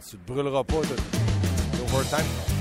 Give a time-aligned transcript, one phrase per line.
[0.00, 0.10] chance.
[0.10, 2.57] Tu te brûleras pas l'overtime.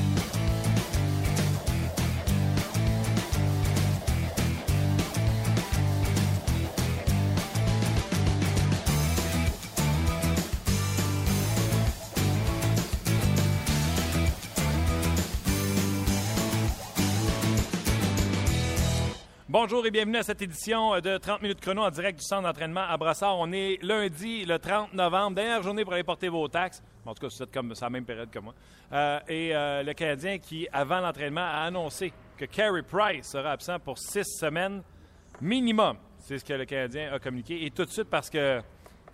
[19.59, 22.83] Bonjour et bienvenue à cette édition de 30 minutes chrono en direct du centre d'entraînement
[22.87, 23.39] à Brassard.
[23.39, 26.83] On est lundi, le 30 novembre, dernière journée pour aller porter vos taxes.
[27.03, 28.53] En tout cas, c'est comme la même période que moi.
[28.91, 33.79] Euh, et euh, le Canadien qui, avant l'entraînement, a annoncé que Carey Price sera absent
[33.79, 34.83] pour six semaines
[35.41, 35.97] minimum.
[36.19, 37.65] C'est ce que le Canadien a communiqué.
[37.65, 38.61] Et tout de suite, parce que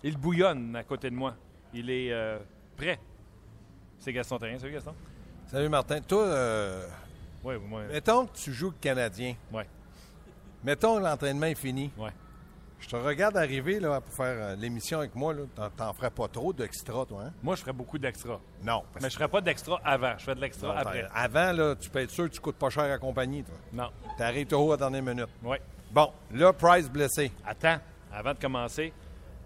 [0.03, 1.35] il bouillonne à côté de moi.
[1.73, 2.37] Il est euh,
[2.75, 2.99] prêt.
[3.97, 4.59] C'est Gaston Terrien.
[4.59, 4.93] Salut Gaston.
[5.47, 6.01] Salut Martin.
[6.01, 6.85] Toi, euh,
[7.45, 7.83] Oui, moi.
[7.89, 9.35] mettons que tu joues le Canadien.
[9.49, 9.69] Ouais,
[10.63, 11.91] Mettons que l'entraînement est fini.
[11.97, 12.11] ouais.
[12.83, 15.33] Je te regarde arriver là, pour faire euh, l'émission avec moi.
[15.77, 17.33] T'en, ferais pas trop d'extra, toi, hein?
[17.41, 18.41] Moi, je ferais beaucoup d'extra.
[18.61, 18.83] Non.
[19.01, 20.15] Mais je ferais pas d'extra avant.
[20.17, 21.07] Je fais de l'extra après.
[21.15, 23.55] Avant, là, tu peux être sûr que tu coûtes pas cher à compagnie, toi.
[23.71, 23.89] Non.
[24.17, 25.29] T'arrives toujours à la dernière minute.
[25.43, 25.55] Oui.
[25.91, 27.31] Bon, là, Price blessé.
[27.45, 27.77] Attends,
[28.11, 28.91] avant de commencer,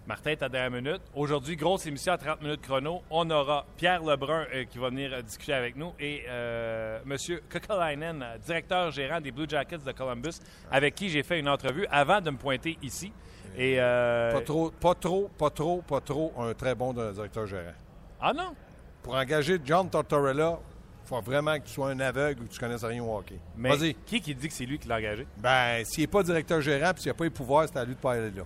[0.08, 1.02] Martin est à dernière minute.
[1.14, 3.02] Aujourd'hui, grosse émission à 30 minutes chrono.
[3.10, 7.38] On aura Pierre Lebrun euh, qui va venir euh, discuter avec nous et euh, M.
[7.52, 10.40] Kokolainen, directeur gérant des Blue Jackets de Columbus,
[10.72, 13.12] avec qui j'ai fait une entrevue avant de me pointer ici.
[13.54, 17.74] Et, euh, Pas trop, pas trop, pas trop, pas trop un très bon directeur gérant.
[18.18, 18.54] Ah non?
[19.02, 20.58] Pour engager John Tortorella,
[21.04, 23.38] il faut vraiment que tu sois un aveugle ou que tu connaisses rien au hockey.
[23.58, 23.94] Mais Vas-y.
[24.06, 25.26] qui qui dit que c'est lui qui l'a engagé?
[25.36, 27.94] Ben, s'il n'est pas directeur gérant puis s'il n'a pas les pouvoirs, c'est à lui
[27.94, 28.44] de pas aller là.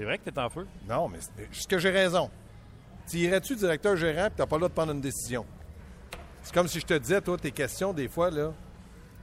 [0.00, 0.66] C'est vrai que t'es en feu?
[0.88, 2.30] Non, mais est-ce que j'ai raison?
[3.06, 5.44] Tu irais-tu directeur gérant puis tu n'as pas le droit de prendre une décision?
[6.40, 8.50] C'est comme si je te disais, toi, tes questions, des fois, là,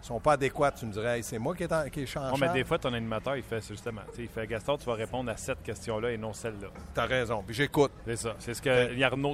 [0.03, 0.75] sont pas adéquates.
[0.75, 2.63] Tu me dirais, Hey, c'est moi qui est en, qui est en Non, mais des
[2.63, 4.01] fois, ton animateur, il fait justement.
[4.19, 6.67] Il fait Gaston, tu vas répondre à cette question-là et non celle-là.
[6.93, 7.41] T'as raison.
[7.43, 7.91] Puis j'écoute.
[8.05, 8.35] C'est ça.
[8.37, 9.33] C'est ce que Yarno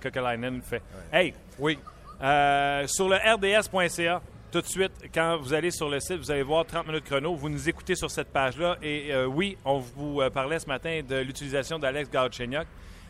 [0.00, 0.82] Kokolainen fait.
[1.12, 1.76] Hey, Oui.
[2.22, 4.22] Euh, sur le rds.ca,
[4.54, 7.34] tout de suite, quand vous allez sur le site, vous allez voir 30 minutes chrono.
[7.34, 8.76] Vous nous écoutez sur cette page-là.
[8.82, 12.64] Et euh, oui, on vous euh, parlait ce matin de l'utilisation d'Alex Galchenyuk.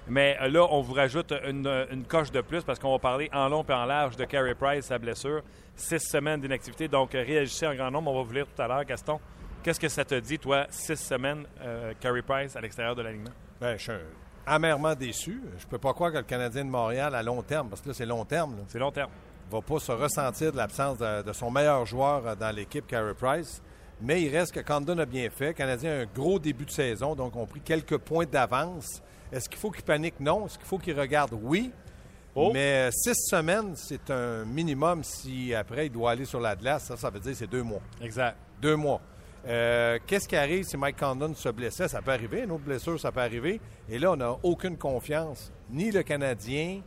[0.09, 3.29] Mais euh, là, on vous rajoute une, une coche de plus parce qu'on va parler
[3.35, 5.43] en long et en large de Carey Price, sa blessure.
[5.77, 6.89] Six semaines d'inactivité.
[6.89, 8.11] Donc, réagissez en grand nombre.
[8.11, 8.85] On va vous lire tout à l'heure.
[8.87, 9.21] Gaston,
[9.63, 13.33] qu'est-ce que ça te dit, toi, six semaines, euh, Carey Price à l'extérieur de l'alignement?
[13.61, 13.93] Ben, je suis
[14.47, 15.43] amèrement déçu.
[15.59, 17.95] Je peux pas croire que le Canadien de Montréal, à long terme, parce que là,
[17.95, 19.11] c'est long terme, C'est long terme.
[19.51, 23.15] Va pas se ressentir de l'absence de, de son meilleur joueur euh, dans l'équipe, Carey
[23.15, 23.63] Price.
[24.01, 25.49] Mais il reste que Condon a bien fait.
[25.49, 29.03] Le Canadien a un gros début de saison, donc on pris quelques points d'avance.
[29.33, 30.19] Est-ce qu'il faut qu'il panique?
[30.21, 30.47] Non.
[30.47, 31.33] Est-ce qu'il faut qu'il regarde?
[31.43, 31.71] Oui.
[32.35, 32.51] Oh.
[32.53, 36.85] Mais euh, six semaines, c'est un minimum si après il doit aller sur la glace.
[36.85, 37.81] Ça, ça veut dire que c'est deux mois.
[38.03, 38.37] Exact.
[38.61, 39.01] Deux mois.
[39.47, 41.87] Euh, Qu'est-ce qui arrive si Mike Condon se blessait?
[41.87, 42.43] Ça peut arriver.
[42.43, 43.61] Une autre blessure, ça peut arriver.
[43.89, 45.53] Et là, on n'a aucune confiance.
[45.71, 46.81] Ni le Canadien,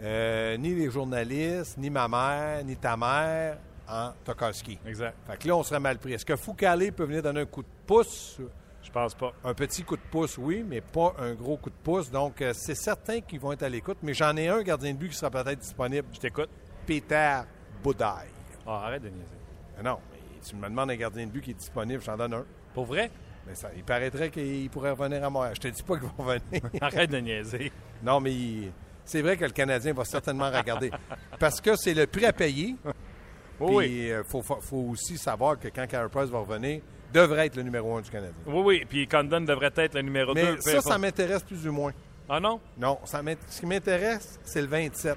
[0.00, 4.78] euh, ni les journalistes, ni ma mère, ni ta mère en Tokarski.
[4.86, 5.14] Exact.
[5.26, 6.12] Fait que là, on serait mal pris.
[6.14, 8.38] Est-ce que Foucalé peut venir donner un coup de pouce?
[8.82, 9.32] Je pense pas.
[9.44, 12.10] Un petit coup de pouce, oui, mais pas un gros coup de pouce.
[12.10, 13.98] Donc, euh, c'est certain qu'ils vont être à l'écoute.
[14.02, 16.06] Mais j'en ai un gardien de but qui sera peut-être disponible.
[16.12, 16.50] Je t'écoute.
[16.86, 17.40] Peter
[17.82, 18.28] Boudaille.
[18.66, 19.24] Ah, arrête de niaiser.
[19.78, 22.34] Ah Non, mais tu me demandes un gardien de but qui est disponible, j'en donne
[22.34, 22.44] un.
[22.74, 23.10] Pour vrai?
[23.46, 25.54] Mais ça, il paraîtrait qu'il pourrait revenir à Montréal.
[25.56, 26.62] Je te dis pas qu'il va revenir.
[26.82, 27.72] Arrête de niaiser.
[28.02, 28.72] non, mais il-
[29.04, 30.90] c'est vrai que le Canadien va certainement regarder.
[31.38, 32.76] Parce que c'est le prix à payer.
[33.60, 36.80] Oui, Puis il faut, faut- faut aussi savoir que quand Carey Price va revenir,
[37.12, 38.34] devrait être le numéro un du Canadien.
[38.46, 38.52] oui.
[38.54, 38.86] Oui, oui.
[38.88, 40.40] Puis Condon devrait être le numéro 2.
[40.56, 41.92] Mais ça, ça m'intéresse plus ou moins.
[42.28, 42.60] Ah non?
[42.78, 45.16] Non, ça ce qui m'intéresse, c'est le 27.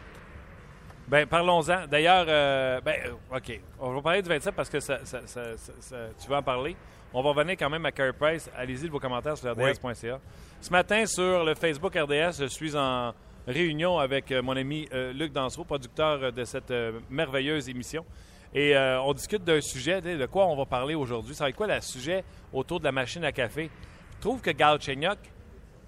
[1.08, 1.88] Ben parlons-en.
[1.88, 3.60] D'ailleurs, euh, ben, euh, OK.
[3.80, 6.44] On va parler du 27 parce que ça, ça- ça- ça- ça- tu vas en
[6.44, 6.76] parler.
[7.14, 8.50] On va revenir quand même à Carey Price.
[8.56, 10.20] Allez-y de vos commentaires sur rds.ca.
[10.60, 13.14] Ce matin, sur le Facebook RDS, je suis en
[13.48, 16.74] réunion avec euh, mon ami euh, Luc Dansereau, producteur euh, de cette
[17.10, 18.06] merveilleuse émission.
[18.54, 21.36] Et on discute d'un sujet, de quoi on va parler aujourd'hui.
[21.36, 23.70] Ça va être quoi le sujet autour de la machine à café?
[24.16, 25.20] Je trouve que Galchenyuk,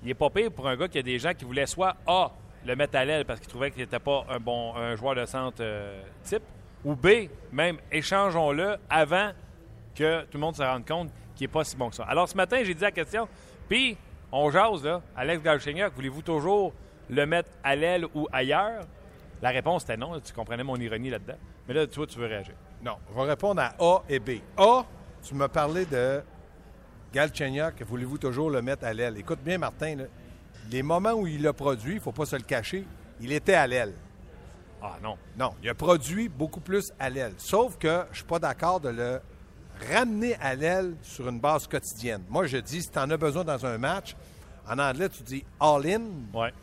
[0.04, 2.32] il est pas pire pour un gars qui a des gens qui voulaient soit A,
[2.66, 5.64] le mettre à l'aile parce qu'il trouvait qu'il n'était pas un bon joueur de centre
[6.22, 6.44] type,
[6.84, 9.32] ou B, même échangeons-le avant
[9.96, 12.04] que tout le monde se rende compte qu'il n'est pas si bon que ça.
[12.04, 13.28] Alors ce matin, j'ai dit la question,
[13.70, 13.98] puis
[14.34, 16.74] on jase, là, Alex Galchenyuk, voulez-vous toujours
[17.10, 18.86] le mettre à l'aile ou ailleurs?
[19.42, 21.38] La réponse était non, tu comprenais mon ironie là-dedans.
[21.68, 22.56] Mais là, toi, tu veux réagir.
[22.84, 24.40] Non, je vais répondre à A et B.
[24.58, 24.86] A,
[25.24, 26.22] tu m'as parlé de
[27.14, 29.18] Galchenyuk, voulez-vous toujours le mettre à l'aile?
[29.18, 30.04] Écoute bien, Martin, là,
[30.72, 32.86] les moments où il l'a produit, il ne faut pas se le cacher,
[33.20, 33.94] il était à l'aile.
[34.82, 35.18] Ah non.
[35.38, 37.34] Non, il a produit beaucoup plus à l'aile.
[37.38, 39.20] Sauf que je ne suis pas d'accord de le
[39.92, 42.24] ramener à l'aile sur une base quotidienne.
[42.30, 44.16] Moi, je dis, si tu en as besoin dans un match,
[44.70, 46.02] en anglais, tu dis all-in.
[46.34, 46.54] Ouais.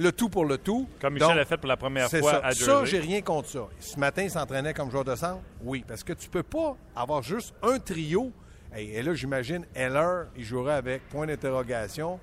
[0.00, 0.88] Le tout pour le tout.
[1.00, 2.40] Comme Michel Donc, a fait pour la première fois ça.
[2.42, 2.86] à Ça, Jersey.
[2.86, 3.68] j'ai rien contre ça.
[3.78, 5.40] Ce matin, il s'entraînait comme joueur de centre?
[5.62, 8.32] Oui, parce que tu peux pas avoir juste un trio.
[8.76, 12.18] Et là, j'imagine, Heller, il jouerait avec point d'interrogation.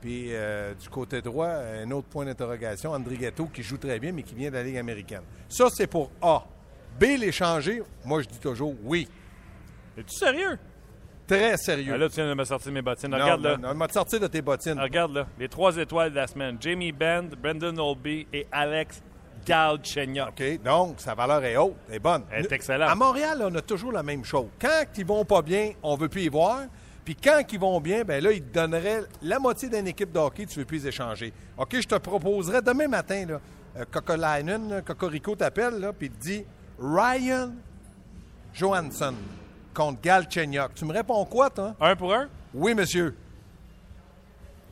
[0.00, 4.12] Puis euh, du côté droit, un autre point d'interrogation, André Ghetto, qui joue très bien,
[4.12, 5.22] mais qui vient de la Ligue américaine.
[5.48, 6.44] Ça, c'est pour A.
[7.00, 9.08] B, l'échanger, moi, je dis toujours oui.
[9.96, 10.58] Es-tu sérieux?
[11.26, 11.92] Très sérieux.
[11.94, 13.10] Ah, là, tu viens de me sortir mes bottines.
[13.10, 13.56] non, Regarde là.
[13.56, 14.78] non, non, m'a sorti de tes bottines.
[14.78, 15.26] Regarde là.
[15.38, 16.56] Les trois étoiles de la semaine.
[16.60, 19.02] Jamie Bend, Brendan Olby et Alex
[19.46, 20.28] Galchenyuk.
[20.28, 22.24] OK, donc sa valeur est haute, elle est bonne.
[22.30, 22.90] Elle est excellente.
[22.90, 24.48] À Montréal, on a toujours la même chose.
[24.60, 26.60] Quand ils vont pas bien, on veut plus y voir.
[27.04, 30.18] Puis quand ils vont bien, ben là, ils te donneraient la moitié d'une équipe de
[30.18, 31.32] hockey, tu veux plus les échanger.
[31.58, 33.40] OK, je te proposerais demain matin, là,
[33.76, 36.44] euh, Kokolainen, là, Cocorico t'appelle, là, puis il te dit
[36.80, 37.52] Ryan
[38.54, 39.14] Johansson
[39.74, 40.74] contre Galchenyuk.
[40.74, 41.74] Tu me réponds quoi, toi?
[41.80, 42.28] Un pour un?
[42.54, 43.14] Oui, monsieur.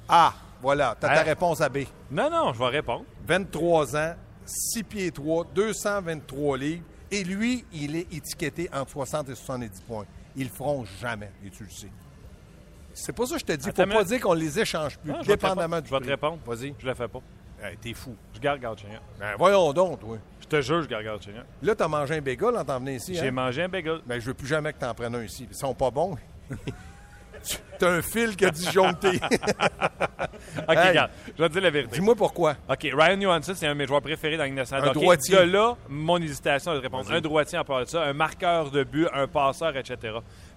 [0.08, 1.24] Ah, voilà, t'as ta Hein?
[1.24, 1.78] réponse à B.
[2.10, 3.04] Non, non, je vais répondre.
[3.26, 4.14] 23 ans,
[4.46, 6.84] 6 pieds 3, 223 livres.
[7.10, 10.06] Et lui, il est étiqueté entre 60 et 70 points.
[10.34, 11.90] Ils le feront jamais, et tu le sais.
[12.94, 15.12] C'est pour ça que je te dis, Attends faut pas dire qu'on les échange plus,
[15.12, 16.38] Non, dépendamment du Je vais te répondre.
[16.46, 16.74] Vas-y.
[16.78, 17.20] Je le fais pas.
[17.62, 18.14] Hey, T'es fou.
[18.34, 19.00] Je garde Galchenyuk.
[19.18, 20.16] Ben, voyons donc, toi.
[20.52, 21.44] Je te jure, je garde Galchenyuk.
[21.62, 23.14] Là, t'as mangé un bagel en t'en venant ici.
[23.14, 23.30] J'ai Hein?
[23.30, 24.00] mangé un bagel.
[24.04, 25.46] Ben, je veux plus jamais que t'en prennes un ici.
[25.50, 26.14] Ils sont pas bons.
[27.82, 29.08] T'as un fil qui a disjoncté.
[30.68, 30.88] OK, Hey.
[30.90, 31.10] regarde.
[31.36, 31.94] Je vais te dire la vérité.
[31.96, 32.56] Dis-moi pourquoi.
[32.68, 34.88] OK, Ryan Johansson, c'est un de mes joueurs préférés dans nationale.
[34.88, 35.36] Un droitier.
[35.36, 37.10] De là, mon hésitation à te répondre.
[37.10, 39.96] Un droitier en part de ça, un marqueur de but, un passeur, etc.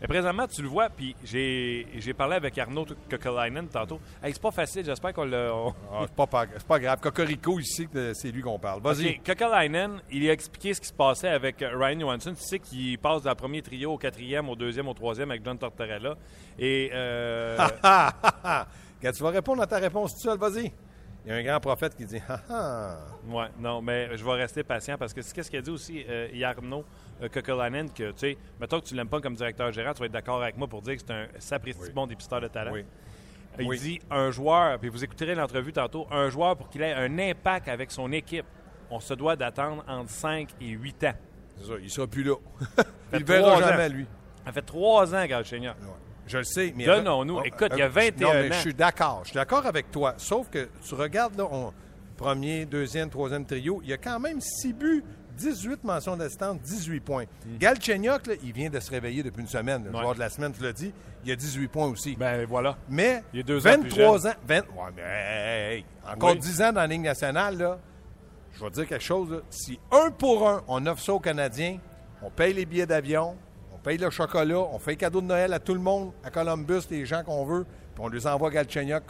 [0.01, 4.00] Mais présentement, tu le vois, puis j'ai j'ai parlé avec Arnaud Kokolainen tantôt.
[4.24, 5.51] Hey, c'est pas facile, j'espère qu'on l'a...
[5.54, 7.00] on- Ah, c'est pas, c'est grave.
[7.00, 8.81] Cocorico ici, que c'est lui qu'on parle.
[8.81, 9.07] Vas-y.
[9.10, 12.33] OK, Kokolainen, il a expliqué ce qui se passait avec euh, Ryan Johansson.
[12.36, 15.57] Tu sais qu'il passe du premier trio au quatrième, au deuxième, au troisième avec John
[15.57, 16.16] Tortorella.
[16.60, 16.92] Et...
[16.94, 17.14] euh,
[17.57, 18.13] Ah, ah,
[18.44, 18.67] ah.
[19.01, 20.71] Quand tu vas répondre à ta réponse tout seul, vas-y.
[21.25, 22.97] Il y a un grand prophète qui dit Ah ah.
[23.27, 26.06] Ouais, non, mais je vais rester patient parce que c'est ce qu'il a dit aussi
[26.07, 26.85] euh, Arnaud
[27.21, 30.06] euh, Kokolainen, que, tu sais, mettons que tu l'aimes pas comme directeur gérant, tu vas
[30.06, 31.89] être d'accord avec moi pour dire que c'est un sapristi Oui.
[31.94, 32.71] bon dépisteur de talent.
[32.73, 32.85] Oui.
[33.57, 33.79] Il Oui.
[33.79, 37.69] dit un joueur, puis vous écouterez l'entrevue tantôt, un joueur pour qu'il ait un impact
[37.69, 38.45] avec son équipe,
[38.91, 41.13] on se doit d'attendre entre 5 et 8 ans.
[41.57, 42.35] C'est ça, il sera plus là.
[43.13, 43.94] Il le verra jamais, ans.
[43.94, 44.06] lui.
[44.45, 45.73] Ça fait trois ans, Galchenyuk.
[45.81, 45.88] Ouais.
[46.27, 46.86] Je le sais, mais.
[46.86, 47.42] Donnons-nous.
[47.44, 48.54] Écoute, il y a euh, 21 Non, mais ans.
[48.54, 49.19] je suis d'accord.
[49.24, 50.13] Je suis d'accord avec toi.
[50.18, 51.72] Sauf que tu regardes, là, on-
[52.18, 55.04] premier, deuxième, troisième trio, il y a quand même 6 buts,
[55.38, 57.25] 18 mentions d'assistance, 18 points.
[57.60, 59.83] Galchenyuk, là, il vient de se réveiller depuis une semaine.
[59.83, 59.95] Le Mm.
[59.95, 60.01] Ouais.
[60.01, 60.94] joueur de la semaine, tu l'as dit,
[61.25, 62.16] il a 18 points aussi.
[62.16, 62.77] Ben voilà.
[62.89, 66.39] mais il est deux ans plus 23 ans, 20, ouais, mais hey, hey, encore Oui.
[66.39, 67.80] 10 ans dans la Ligue nationale, là,
[68.54, 69.30] je vais te dire quelque chose.
[69.30, 69.38] là.
[69.50, 71.77] si un pour un, on offre ça aux Canadiens,
[72.22, 73.44] on paye les billets d'avion, on
[73.86, 77.06] paye le chocolat, on fait cadeau de Noël à tout le monde, à Columbus, les
[77.06, 79.04] gens qu'on veut, puis on les envoie à Galchenyuk.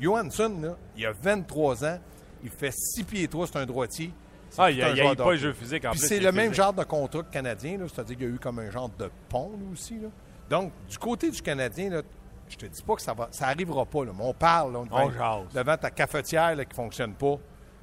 [0.00, 1.98] Johansson, là, il a 23 ans,
[2.44, 4.12] il fait 6 pieds 3, c'est un droitier.
[4.56, 5.38] Ah, il un n'y a, de pas le hockey.
[5.38, 8.30] jeu physique en Puis c'est le même genre de contrat que canadien, c'est-à-dire qu'il y
[8.30, 9.98] a eu comme un genre de pont là, aussi.
[9.98, 10.08] là.
[10.48, 12.02] Donc, du côté du Canadien, là,
[12.48, 14.04] je te dis pas que ça va, ça arrivera pas.
[14.04, 17.38] Là, mais on parle là, On devant, ta cafetière qui fonctionne pas.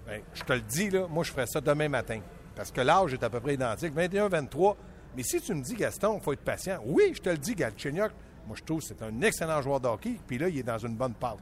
[0.06, 2.20] Ben, je te le dis, là, moi, je ferais ça demain matin.
[2.56, 4.76] Parce que l'âge est à peu près identique, 21-23.
[5.16, 7.56] Mais si tu me dis, Gaston, il faut être patient, oui, je te le dis,
[7.56, 8.12] Galchenyuk,
[8.46, 10.18] moi, je trouve que c'est un excellent joueur de hockey.
[10.26, 11.40] Puis là, il est dans une bonne passe.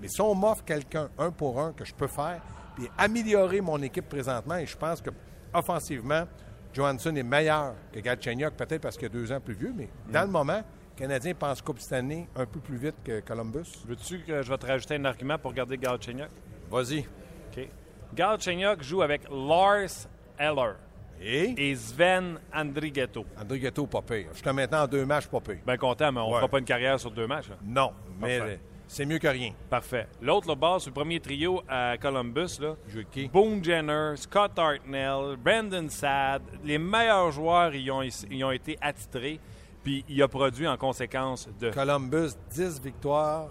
[0.00, 2.40] Mais si on m'offre quelqu'un un pour un que je peux faire,
[2.76, 5.10] puis améliorer mon équipe présentement, et je pense que
[5.52, 6.24] offensivement,
[6.72, 10.22] Johansson est meilleur que Galchenyuk, peut-être parce qu'il a deux ans plus vieux, mais dans
[10.22, 13.84] le moment, le Canadien pense Coupe cette année un peu plus vite que Columbus.
[13.86, 16.30] Veux-tu que je vais te rajouter un argument pour garder Galchenyuk?
[16.70, 17.00] Vas-y.
[17.00, 17.68] OK.
[18.14, 20.06] Galchenyuk joue avec Lars
[20.38, 20.74] Eller
[21.20, 21.54] Et?
[21.70, 23.24] et Sven Andrighetto.
[23.40, 24.28] André Ghetto, pas pire.
[24.32, 25.58] Je suis maintenant en deux matchs, pas pire.
[25.66, 26.36] Bien content, mais on ne Ouais.
[26.38, 27.48] fera pas une carrière sur deux matchs.
[27.48, 27.56] là.
[27.64, 28.52] Non, mais Parfait.
[28.54, 28.56] euh,
[28.86, 29.52] c'est mieux que rien.
[29.70, 30.06] Parfait.
[30.20, 33.28] L'autre, le bas, sur le premier trio à Columbus, là, Je qui?
[33.28, 39.40] Boone Jenner, Scott Hartnell, Brandon Saad, les meilleurs joueurs y ont, y ont été attitrés,
[39.82, 43.48] puis il a produit en conséquence de Columbus, 10 victoires,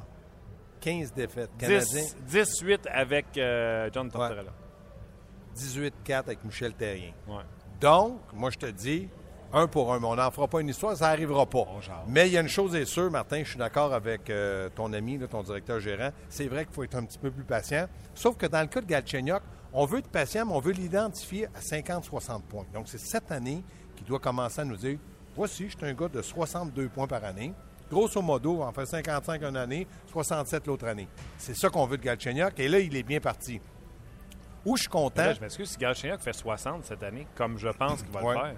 [0.81, 1.50] 15 défaites.
[1.57, 4.51] Canadien, 10 18 avec euh, John Tortorella.
[5.55, 7.12] 18-4 avec Michel Terrien.
[7.27, 7.43] Ouais.
[7.82, 9.10] Donc, moi, je te dis,
[9.53, 11.65] un pour un, mais on n'en fera pas une histoire, ça n'arrivera pas.
[12.08, 14.91] Mais il y a une chose est sûre, Martin, je suis d'accord avec euh, ton
[14.94, 16.10] ami, là, ton directeur gérant.
[16.29, 17.88] C'est vrai qu'il faut être un petit peu plus patient.
[18.13, 19.41] Sauf que dans le cas de Galchenyuk,
[19.74, 22.65] on veut être patient, mais on veut l'identifier à 50-60 points.
[22.74, 23.63] Donc, c'est cette année
[23.96, 24.98] qu'il doit commencer à nous dire
[25.36, 27.53] voici, je suis un gars de 62 points par année.
[27.89, 31.08] Grosso modo, on fait 55 une année, 67 l'autre année.
[31.38, 32.60] C'est ça qu'on veut de Galchenyuk.
[32.60, 33.60] Et là, il est bien parti.
[34.65, 35.24] Où je suis content.
[35.24, 38.34] Là, je m'excuse, si Galchenyuk fait 60 cette année, comme je pense qu'il va Ouais.
[38.36, 38.55] le faire,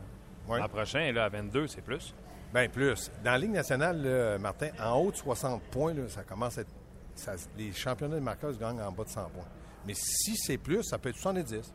[0.48, 0.60] Ouais.
[0.60, 2.14] l'an prochain, là, à 22, c'est plus.
[2.54, 3.12] Bien plus.
[3.24, 6.62] Dans la Ligue nationale, là, Martin, en haut de 60 points, là, ça commence à
[6.62, 6.72] être
[7.16, 9.48] ça- les championnats des marqueurs se gagnent en bas de 100 points.
[9.86, 11.74] Mais si c'est plus, ça peut être 70.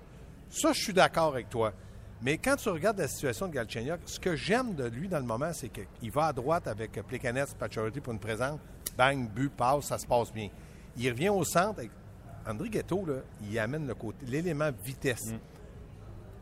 [0.48, 1.72] Ça, je suis d'accord avec toi.
[2.22, 5.24] Mais quand tu regardes la situation de Galchenyuk, ce que j'aime de lui dans le
[5.24, 8.60] moment, c'est qu'il va à droite avec Plekanec, Pacioretty pour une présence.
[8.96, 10.48] Bang, but, passe, ça se passe bien.
[10.96, 11.78] Il revient au centre.
[11.80, 11.90] Avec
[12.46, 13.14] André Ghetto, là,
[13.48, 15.32] il amène le côté, l'élément vitesse.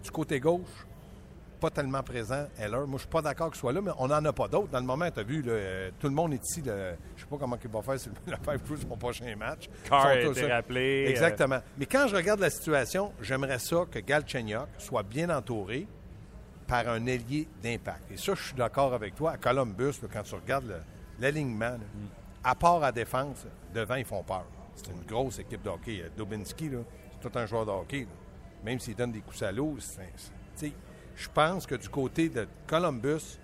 [0.02, 0.86] Du côté gauche,
[1.60, 2.86] pas tellement présent, Heller.
[2.86, 4.68] Moi, je suis pas d'accord qu'il soit là, mais on n'en a pas d'autres.
[4.68, 6.62] Dans le moment, tu as vu, là, euh, tout le monde est ici.
[6.62, 9.68] là, je sais pas comment il va faire sur le Five Crew son prochain match.
[9.84, 11.60] Carr a été rappelé, euh, Exactement.
[11.78, 15.86] Mais quand je regarde la situation, j'aimerais ça que Galchenyuk soit bien entouré
[16.66, 18.10] par un ailier d'impact.
[18.10, 19.32] Et ça, je suis d'accord avec toi.
[19.32, 20.82] À Columbus, là, quand tu regardes
[21.18, 21.78] l'alignement, là,
[22.42, 24.46] à part à défense, devant, ils font peur.
[24.84, 26.02] C'est une grosse équipe de hockey.
[26.02, 26.78] Euh, Dobinski, là,
[27.12, 28.00] c'est tout un joueur de hockey.
[28.00, 28.06] là.
[28.64, 29.46] Même s'il donne des coups tu
[30.54, 30.72] sais,
[31.16, 33.38] je pense que du côté de Columbus,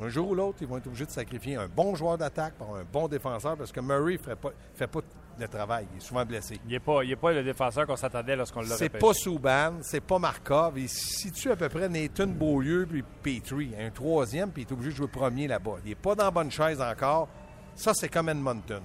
[0.00, 2.74] un jour ou l'autre, ils vont être obligés de sacrifier un bon joueur d'attaque par
[2.74, 5.00] un bon défenseur parce que Murray ne fait pas, fait pas
[5.38, 5.86] le travail.
[5.92, 6.58] Il est souvent blessé.
[6.64, 10.18] Il n'est pas, pas le défenseur qu'on s'attendait lorsqu'on l'a C'est pas Souban, c'est pas
[10.18, 10.78] Markov.
[10.78, 13.72] Il se situe à peu près Nathan Beaulieu puis Petrie.
[13.78, 15.76] Un troisième, puis il est obligé de jouer premier là-bas.
[15.84, 17.28] Il n'est pas dans la bonne chaise encore.
[17.74, 18.82] Ça, c'est comme Edmonton.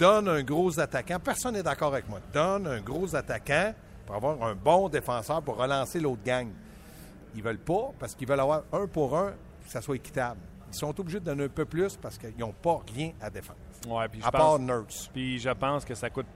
[0.00, 1.18] Donne un gros attaquant.
[1.20, 2.18] Personne n'est d'accord avec moi.
[2.32, 3.74] Donne un gros attaquant
[4.06, 6.48] pour avoir un bon défenseur pour relancer l'autre gang.
[7.34, 9.30] Ils veulent pas parce qu'ils veulent avoir un pour un,
[9.64, 10.40] que ça soit équitable.
[10.72, 13.58] Ils sont obligés de donner un peu plus parce qu'ils n'ont pas rien à défendre.
[13.88, 15.10] Ouais, puis je À pense- part Nurse.
[15.12, 16.26] Puis je pense que ça coûte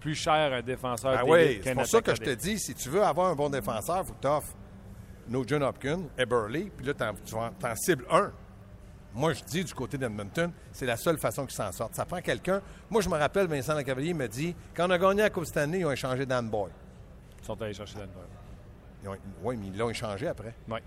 [0.00, 2.88] plus cher un défenseur Ah oui, c'est pour ça que je te dis, si tu
[2.88, 4.54] veux avoir un bon défenseur, il faut que tu offres
[5.28, 8.32] No John Hopkins, Eberle, puis là, tu en, t'en cibles un.
[9.14, 11.94] Moi, je dis du côté d'Edmonton, c'est la seule façon qu'ils s'en sortent.
[11.94, 12.62] Ça prend quelqu'un.
[12.90, 15.80] Moi, je me rappelle, Vincent Lecavalier me dit quand on a gagné la Coupe Stanley,
[15.80, 16.70] ils ont échangé Dan Boy.
[17.40, 17.96] Ils sont allés chercher.
[19.02, 20.54] Ils ont- Oui, mais ils l'ont échangé après.
[20.68, 20.78] Oui.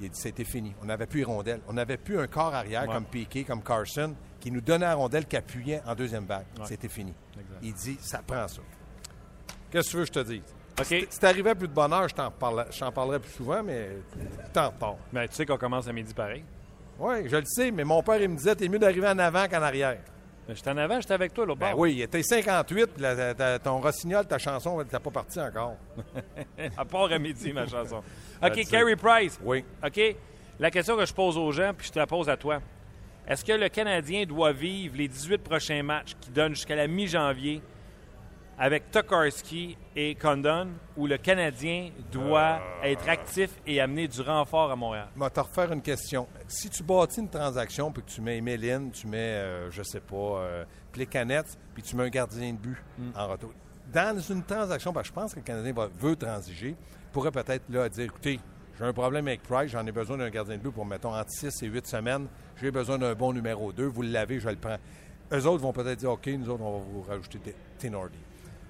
[0.00, 0.74] Il a dit c'était fini.
[0.82, 1.60] On n'avait plus rondelle.
[1.68, 2.94] On n'avait plus un corps arrière Ouais.
[2.94, 6.46] comme Piquet, comme Carson, qui nous donnait la rondelle, qui appuyait en deuxième vague.
[6.58, 6.66] Ouais.
[6.66, 7.14] C'était fini.
[7.38, 7.58] Exact.
[7.62, 8.60] Il dit ça prend ça.
[9.70, 10.42] Qu'est-ce que tu veux que je te dise?
[10.80, 11.06] OK.
[11.08, 13.90] Si à plus de bonheur, je t'en parle- je t'en parlerai plus souvent, mais
[14.52, 14.96] t'en parles.
[15.12, 16.44] Mais tu sais qu'on commence à midi pareil.
[16.98, 19.46] Oui, je le sais, mais mon père, il me disait, t'es mieux d'arriver en avant
[19.48, 19.98] qu'en arrière.
[20.48, 23.34] Mais J'étais en avant, j'étais avec toi, là Ben oui, il était 58, puis la-
[23.34, 25.76] ta- ton rossignol, ta chanson, n'était pas partie encore.
[26.76, 28.02] À part à midi, ma chanson.
[28.42, 28.68] OK.
[28.70, 29.38] Carey Price.
[29.42, 29.64] Oui.
[29.84, 30.00] OK?
[30.60, 32.60] La question que je pose aux gens, puis je te la pose à toi.
[33.26, 37.62] Est-ce que le Canadien doit vivre les 18 prochains matchs qui donnent jusqu'à la mi-janvier
[38.58, 42.84] avec Tokarski et Condon, ou le Canadien doit Euh.
[42.84, 45.08] être actif et amener du renfort à Montréal?
[45.16, 46.26] Je vais te refaire une question.
[46.48, 50.00] Si tu bâtis une transaction, puis que tu mets Méline, tu mets, euh, je sais
[50.00, 52.76] pas, euh, Plekanec, puis tu mets un gardien de but
[53.16, 53.52] en retour.
[53.92, 56.74] Dans une transaction, parce que je pense que le Canadien va, veut transiger,
[57.12, 58.40] pourrait peut-être là dire, écoutez,
[58.78, 61.30] j'ai un problème avec Price, j'en ai besoin d'un gardien de but pour, mettons, entre
[61.30, 62.26] 6 et 8 semaines.
[62.60, 63.84] J'ai besoin d'un bon numéro 2.
[63.86, 64.78] Vous l'avez, je le prends.
[65.32, 68.18] Eux autres vont peut-être dire, OK, nous autres, on va vous rajouter T- Tenordi.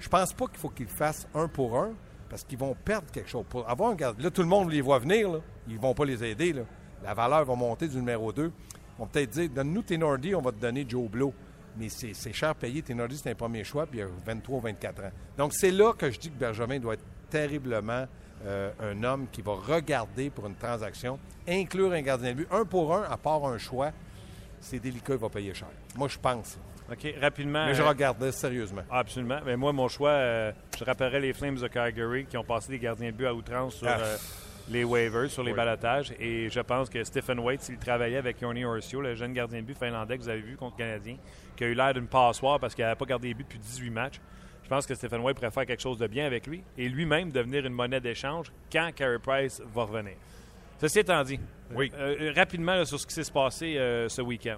[0.05, 1.95] Je pense pas qu'il faut qu'ils fassent un pour un,
[2.29, 3.47] parce qu'ils vont perdre quelque chose.
[3.49, 5.39] Pour avoir un gardien, là, tout le monde les voit venir, là.
[5.67, 6.55] ils vont pas les aider.
[7.03, 8.45] La valeur va monter du numéro 2.
[8.45, 11.33] Ils vont peut-être dire, donne-nous Tenordi, on va te donner Joe Blow.
[11.79, 12.83] Mais c'est cher payé.
[12.83, 15.11] Tenordi, c'est un premier choix, puis il a 23 24 ans.
[15.39, 18.05] Donc, c'est là que je dis que Bergevin doit être terriblement
[18.45, 21.19] euh, un homme qui va regarder pour une transaction,
[21.49, 23.91] inclure un gardien de but, un pour un, à part un choix,
[24.61, 25.69] c'est délicat, il va payer cher.
[25.97, 26.59] Moi, je pense.
[26.91, 27.67] OK, rapidement.
[27.67, 28.83] Mais je euh, regardais sérieusement.
[28.91, 29.39] Ah, Absolument.
[29.45, 32.79] Mais moi, mon choix, euh, je rappellerai les Flames de Calgary qui ont passé des
[32.79, 33.99] gardiens de but à outrance sur Ah.
[34.01, 34.17] euh,
[34.69, 35.57] les waivers, sur les Oui.
[35.57, 36.13] balotages.
[36.21, 39.67] Et je pense que Stephen Waite, s'il travaillait avec Yorni Orcio, le jeune gardien de
[39.67, 41.17] but finlandais que vous avez vu contre le Canadien,
[41.57, 43.91] qui a eu l'air d'une passoire parce qu'il n'avait pas gardé les buts depuis 18
[43.91, 44.21] matchs,
[44.63, 47.31] je pense que Stephen White pourrait faire quelque chose de bien avec lui et lui-même
[47.33, 50.15] devenir une monnaie d'échange quand Carey Price va revenir.
[50.81, 51.39] Ceci étant dit,
[51.75, 51.91] Oui.
[51.97, 53.75] euh, rapidement là, sur ce qui s'est passé
[54.09, 54.57] ce week-end.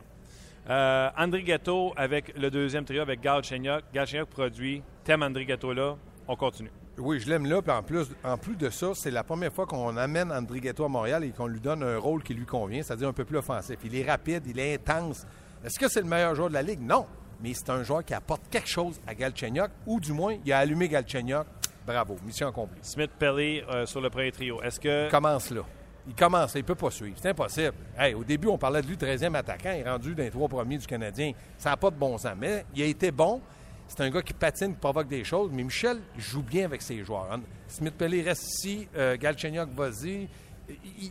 [0.68, 3.84] Euh, André Ghetto avec le deuxième trio avec Gal Chenyok.
[3.92, 4.82] Gal produit.
[5.04, 5.96] Thème André Ghetto là.
[6.26, 6.70] On continue.
[6.98, 7.62] Oui, je l'aime là.
[7.62, 10.84] Puis en plus, en plus de ça, c'est la première fois qu'on amène André Ghetto
[10.84, 13.38] à Montréal et qu'on lui donne un rôle qui lui convient, c'est-à-dire un peu plus
[13.38, 13.76] offensif.
[13.84, 15.26] Il est rapide, il est intense.
[15.64, 16.80] Est-ce que c'est le meilleur joueur de la Ligue?
[16.80, 17.06] Non.
[17.42, 20.58] Mais c'est un joueur qui apporte quelque chose à Galchenyuk, ou du moins, il a
[20.58, 21.46] allumé Galchenyuk.
[21.86, 22.80] Bravo, mission accomplie.
[22.82, 24.60] Smith Pelly euh, sur le premier trio.
[24.62, 25.06] Est-ce que.
[25.06, 25.62] Il commence là.
[26.08, 27.16] Il commence, il ne peut pas suivre.
[27.20, 27.74] C'est impossible.
[28.16, 29.72] Au début, on parlait de lui 13e attaquant.
[29.74, 31.32] Il est rendu dans les trois premiers du Canadien.
[31.58, 32.34] Ça n'a pas de bon sens.
[32.38, 33.40] Mais il a été bon.
[33.88, 35.50] C'est un gars qui patine, qui provoque des choses.
[35.52, 37.28] Mais Michel joue bien avec ses joueurs.
[37.32, 37.40] hein.
[37.68, 38.88] Smith Pelly reste ici.
[38.96, 40.28] Euh, Galchenyuk, vas-y.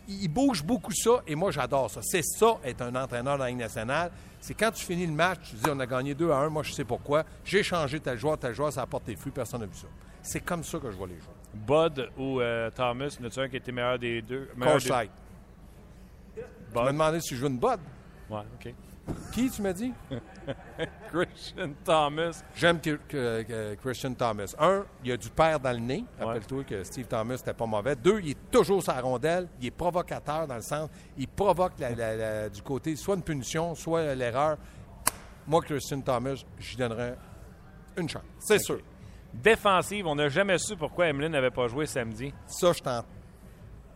[0.08, 1.22] Il bouge beaucoup ça.
[1.26, 2.00] Et moi, j'adore ça.
[2.02, 4.10] C'est ça, être un entraîneur dans la Ligue nationale.
[4.40, 6.48] C'est quand tu finis le match, tu dis on a gagné 2 à 1.
[6.50, 7.24] Moi, je sais pourquoi.
[7.44, 8.72] J'ai changé tel joueur, tel joueur.
[8.72, 9.32] Ça apporte des fruits.
[9.32, 9.88] Personne n'a vu ça.
[10.22, 11.35] C'est comme ça que je vois les joueurs.
[11.56, 14.48] Bud ou euh, Thomas, n'a-tu un qui était meilleur des deux?
[14.56, 15.10] meilleur des-.
[16.34, 16.42] Tu
[16.74, 17.78] m'as demandé si je joue une bud.
[18.28, 18.74] Ouais, OK.
[19.32, 19.92] Qui, tu m'as dit?
[21.12, 22.42] Christian Thomas.
[22.56, 22.80] J'aime
[23.80, 24.54] Christian Thomas.
[24.58, 26.04] Un, il a du père dans le nez.
[26.18, 27.94] Rappelle-toi que Steve Thomas n'était pas mauvais.
[27.94, 29.48] Deux, il est toujours sa rondelle.
[29.60, 30.90] Il est provocateur dans le sens.
[31.16, 31.74] Il provoque
[32.52, 34.58] du côté soit une punition, soit l'erreur.
[35.46, 37.16] Moi, Christian Thomas, j'y donnerais
[37.96, 38.24] une chance.
[38.40, 38.80] C'est sûr.
[39.42, 42.32] Défensive, on n'a jamais su pourquoi Emeline n'avait pas joué samedi.
[42.46, 43.02] Ça, je t'en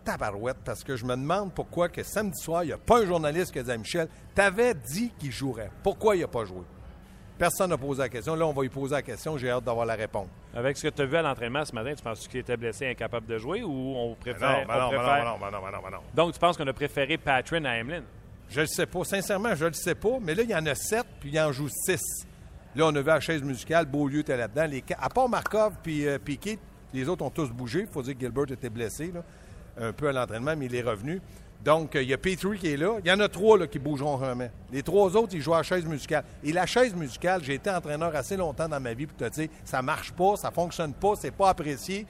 [0.05, 3.07] tabarouette parce que je me demande pourquoi que samedi soir, il n'y a pas un
[3.07, 5.71] journaliste qui a dit à Michel T'avais dit qu'il jouerait.
[5.83, 6.63] Pourquoi il n'a pas joué?
[7.39, 8.35] Personne n'a posé la question.
[8.35, 9.39] Là, on va lui poser la question.
[9.39, 10.29] J'ai hâte d'avoir la réponse.
[10.55, 12.87] Avec ce que tu as vu à l'entraînement ce matin, tu penses qu'il était blessé,
[12.89, 14.67] incapable de jouer ou on préfère.
[14.69, 18.05] non, non, non, non, non, Donc, tu penses qu'on a préféré Patrin à Emeline?
[18.51, 19.05] Je ne sais pas.
[19.05, 20.19] Sincèrement, je ne le sais pas.
[20.21, 22.27] Mais là, il y en a sept, puis il en joue six.
[22.77, 24.67] Là, on a vu la chaise musicale, Beaulieu était là-dedans.
[24.67, 24.85] Les...
[24.99, 26.59] À part Markov puis euh, Piquet,
[26.95, 27.81] les autres ont tous bougé.
[27.81, 29.13] Il faut dire que Gilbert était blessé
[29.81, 31.21] un peu à l'entraînement, mais il est revenu.
[31.65, 32.99] Donc, euh, il y a Petrie qui est là.
[33.05, 34.51] Il y en a trois là, qui bougeront jamais.
[34.73, 36.25] Les trois autres, ils jouent à la chaise musicale.
[36.43, 39.49] Et la chaise musicale, j'ai été entraîneur assez longtemps dans ma vie pour te dire,
[39.65, 42.07] ça marche pas, ça fonctionne pas, c'est pas apprécié.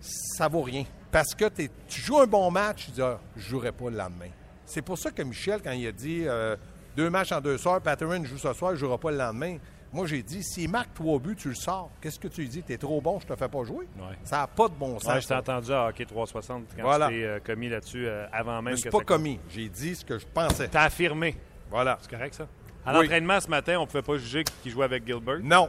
[0.00, 0.84] Ça vaut rien.
[1.12, 1.44] Parce que
[1.88, 4.30] tu joues un bon match, tu dis, ah, je jouerai pas le lendemain.
[4.64, 6.56] C'est pour ça que Michel, quand il a dit euh,
[6.96, 9.58] deux matchs en deux soirs, Patterson joue ce soir, je jouerai pas le lendemain.
[9.92, 11.90] Moi, j'ai dit, s'il marque trois buts, tu le sors.
[12.00, 12.62] Qu'est-ce que tu lui dis?
[12.62, 13.86] T'es trop bon, je te fais pas jouer.
[14.24, 15.22] Ça n'a pas de bon sens.
[15.22, 18.76] je t'ai entendu à Hockey 360 quand tu t'es euh, commis là-dessus euh, avant même.
[18.76, 19.38] Je ne pas commis.
[19.50, 20.68] J'ai dit ce que je pensais.
[20.68, 21.36] T'as affirmé.
[21.70, 21.98] Voilà.
[22.00, 22.46] C'est correct, ça?
[22.86, 25.40] À l'entraînement ce matin, on ne pouvait pas juger qui jouait avec Gilbert?
[25.42, 25.68] Non.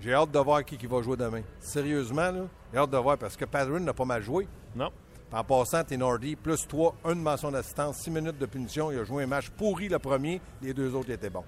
[0.00, 1.42] J'ai hâte de voir qui, qui va jouer demain.
[1.60, 4.48] Sérieusement, là, j'ai hâte de voir parce que Patterson n'a pas mal joué.
[4.74, 4.90] Non.
[5.32, 8.90] En passant, Nordy, plus trois, une mention d'assistance, six minutes de punition.
[8.90, 11.44] Il a joué un match pourri le premier, les deux autres étaient bons.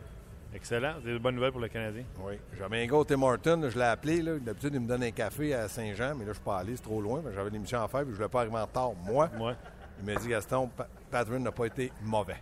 [0.54, 0.94] Excellent.
[1.02, 2.04] C'est une bonne nouvelle pour le Canadien.
[2.20, 2.34] Oui.
[2.58, 4.22] J'avais un gars au Tim Martin, je l'ai appelé.
[4.22, 6.82] D'habitude, il me donne un café à Saint-Jean, mais là, je suis pas allé, c'est
[6.82, 7.22] trop loin.
[7.34, 8.92] J'avais une émission à faire, puis je ne voulais pas arriver en retard.
[9.04, 9.54] Moi, ouais.
[9.98, 10.70] il m'a dit Gaston,
[11.10, 12.36] Patron n'a pas été mauvais.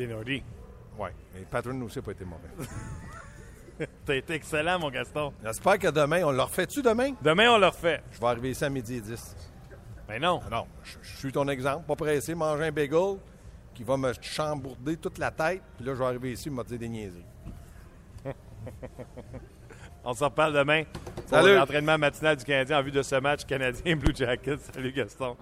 [0.00, 0.42] Nordy.
[0.98, 1.08] Oui.
[1.34, 2.68] Mais Patron aussi n'a pas été mauvais.
[4.04, 5.32] T'as été excellent, mon Gaston.
[5.44, 7.12] J'espère que demain, on le refait-tu demain?
[7.22, 8.02] Demain, on le refait.
[8.10, 9.51] Je vais arriver ici à midi et 10.
[10.08, 10.40] Ben non.
[10.46, 11.86] Ah non, je, suis ton exemple.
[11.86, 13.16] Pas pressé, manger un bagel
[13.74, 15.62] qui va me chambourder toute la tête.
[15.76, 17.24] Puis là, je vais arriver ici et me dire des niaiseries.
[20.04, 20.82] On s'en reparle demain.
[21.26, 21.54] Salut.
[21.54, 24.58] L'entraînement matinal du Canadien en vue de ce match canadien Blue Jackets.
[24.74, 25.36] Salut Gaston.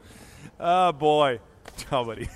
[0.58, 1.40] Ah boy.
[1.76, 2.28] Ciao, buddy.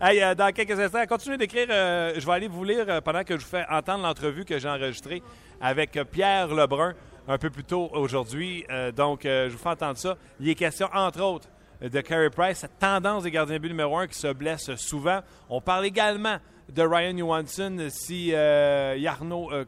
[0.00, 1.66] hey, euh, dans quelques instants, continuez d'écrire.
[1.70, 4.58] Euh, je vais aller vous lire euh, pendant que je vous fais entendre l'entrevue que
[4.58, 5.22] j'ai enregistrée
[5.60, 6.94] avec Pierre Lebrun
[7.28, 8.64] un peu plus tôt aujourd'hui.
[8.96, 10.16] donc, je vous fais entendre ça.
[10.40, 11.48] Il est question, entre autres,
[11.80, 15.20] de Carey Price, cette tendance des gardiens but numéro un qui se blesse souvent.
[15.48, 16.38] On parle également
[16.72, 19.64] de Ryan Johansson si euh, Jarno euh,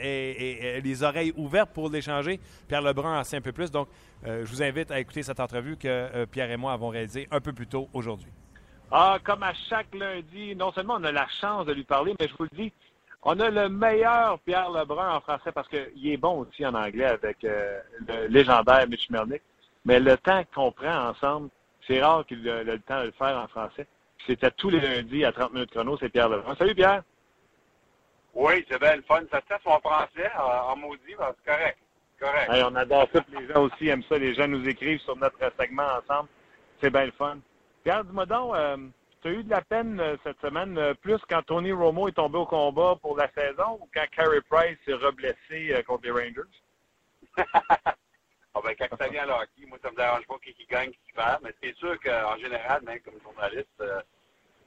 [0.00, 2.40] est, les oreilles ouvertes pour l'échanger.
[2.68, 3.70] Pierre Lebrun en sait un peu plus.
[3.70, 3.88] Donc,
[4.26, 7.28] euh, je vous invite à écouter cette entrevue que euh, Pierre et moi avons réalisée
[7.30, 8.30] un peu plus tôt aujourd'hui.
[8.90, 12.28] Ah, comme à chaque lundi, non seulement on a la chance de lui parler, mais
[12.28, 12.72] je vous le dis,
[13.28, 17.06] on a le meilleur Pierre Lebrun en français parce qu'il est bon aussi en anglais
[17.06, 19.42] avec le légendaire Mitch Melnick.
[19.84, 21.48] Mais le temps qu'on prend ensemble,
[21.86, 23.86] c'est rare qu'il ait le temps de le faire en français.
[24.26, 26.54] C'était tous les lundis à 30 minutes chrono, c'est Pierre Lebrun.
[26.56, 27.02] Salut Pierre!
[28.32, 29.22] Oui, c'est bien le fun.
[29.30, 31.78] Ça se en français, en, maudit, c'est correct.
[32.20, 32.48] correct.
[32.50, 34.18] on adore ça, les gens aussi aiment ça.
[34.18, 36.28] Les gens nous écrivent sur notre segment ensemble.
[36.80, 37.38] C'est bien le fun.
[37.82, 38.76] Pierre, dis-moi donc, euh,
[39.26, 42.38] tu eu de la peine euh, cette semaine, euh, plus quand Tony Romo est tombé
[42.38, 46.42] au combat pour la saison ou quand Carey Price s'est reblessé contre les Rangers?
[48.58, 50.90] Ah ben, quand ça vient à hockey, moi, ça me dérange pas qui, qui gagne,
[50.90, 54.00] qui perd, mais c'est sûr qu'en général, même comme journaliste, euh,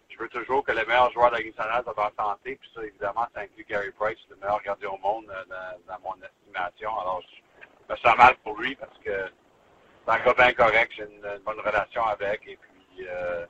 [0.10, 1.66] je veux toujours que le meilleur joueur de la Ligue soit
[1.98, 5.44] en santé, puis ça, évidemment, ça inclut Gary Price, le meilleur gardien au monde euh,
[5.88, 7.00] dans, mon estimation.
[7.00, 9.26] Alors, je me sens mal pour lui parce que
[10.06, 13.48] c'est un gars bien correct, j'ai une, bonne relation avec, et puis euh,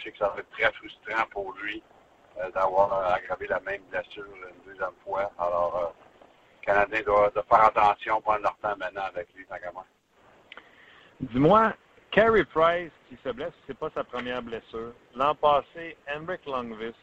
[0.00, 1.82] je sais que ça va être très frustrant pour lui
[2.54, 5.30] d'avoir aggravé la même blessure une deuxième fois.
[5.38, 5.94] Alors,
[6.62, 9.46] Canadien doit, faire attention, prendre leur temps maintenant avec lui,
[11.20, 11.74] Dis-moi,
[12.10, 14.92] Carey Price qui se blesse, c'est pas sa première blessure.
[15.14, 16.94] L'an passé, Henrik Longvis,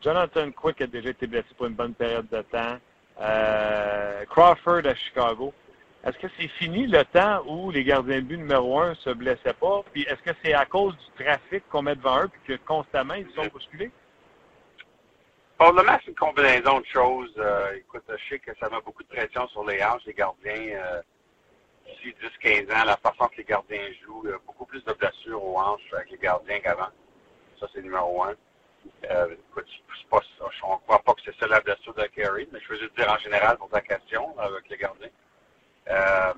[0.00, 2.78] Jonathan Quick a déjà été blessé pour une bonne période de temps.
[3.20, 5.52] Euh, Crawford à Chicago.
[6.06, 9.54] Est-ce que c'est fini le temps où les gardiens de but numéro un se blessaient
[9.54, 9.82] pas?
[9.92, 13.14] Puis est-ce que c'est à cause du trafic qu'on met devant eux puis que constamment
[13.14, 13.90] ils sont bousculés?
[15.58, 17.34] Probablement, c'est une combinaison de choses.
[17.38, 20.78] Euh, écoute, je sais que ça met beaucoup de pression sur les hanches, les gardiens.
[20.78, 21.02] Euh,
[21.86, 24.92] d'ici 10-15 ans, la façon que les gardiens jouent, il y a beaucoup plus de
[24.92, 26.90] blessures aux hanches avec les gardiens qu'avant.
[27.58, 28.34] Ça, c'est numéro un.
[29.10, 29.66] Euh, écoute,
[30.08, 30.20] pas,
[30.62, 32.96] on ne croit pas que c'est ça la blessure de Kerry, mais je veux juste
[32.96, 35.10] dire en général pour ta question avec les gardiens.
[35.88, 36.34] Euh,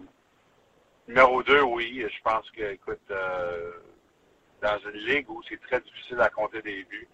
[1.07, 3.73] numéro deux, oui, je pense que, écoute, euh,
[4.61, 7.09] dans une ligue où c'est très difficile à compter des buts,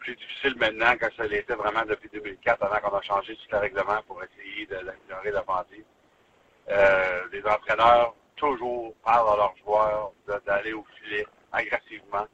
[0.00, 3.58] plus difficile maintenant que ça l'était vraiment depuis 2004, avant qu'on a changé tout le
[3.58, 5.84] règlement pour essayer d'améliorer l'offensive.
[6.70, 10.12] Euh, les entraîneurs toujours parlent à leurs joueurs
[10.46, 12.26] d'aller au filet agressivement,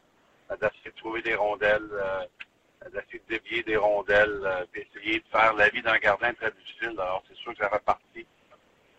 [0.51, 2.25] d'essayer de trouver des rondelles, euh,
[2.93, 6.93] d'essayer de dévier des rondelles, euh, d'essayer de faire la vie d'un gardien très difficile.
[6.99, 8.27] Alors, c'est sûr que ça fait partie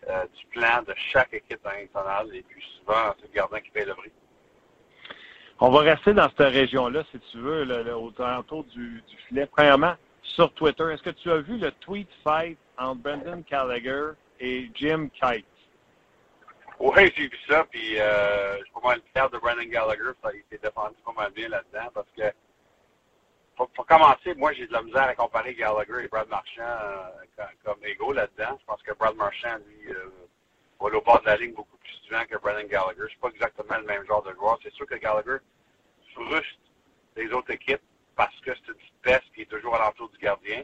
[0.08, 3.84] euh, du plan de chaque équipe internationale et puis souvent, c'est le gardien qui paye
[3.84, 4.12] le prix.
[5.60, 9.46] On va rester dans cette région-là, si tu veux, autour du, du, filet.
[9.46, 14.70] Premièrement, sur Twitter, est-ce que tu as vu le tweet fight entre Brendan Gallagher et
[14.74, 15.44] Jim Kite?
[16.78, 20.30] Oui, j'ai vu ça, puis euh, je suis pas mal fier de Brendan Gallagher, ça,
[20.32, 22.22] il s'est défendu pas mal bien là-dedans, parce que,
[23.66, 27.84] pour, commencer, moi, j'ai de la misère à comparer Gallagher et Brad Marchand euh, comme,
[27.84, 28.56] égaux là-dedans.
[28.60, 30.10] Je pense que Brad Marchand, lui, euh,
[30.80, 33.08] va au bord de la ligne beaucoup plus souvent que Brendan Gallagher.
[33.08, 34.58] Suis pas exactement le même genre de joueur.
[34.62, 35.38] C'est sûr que Gallagher
[36.14, 36.60] frustre
[37.16, 37.82] les autres équipes
[38.16, 40.62] parce que c'est une petite peste qui est toujours à l'entour du gardien.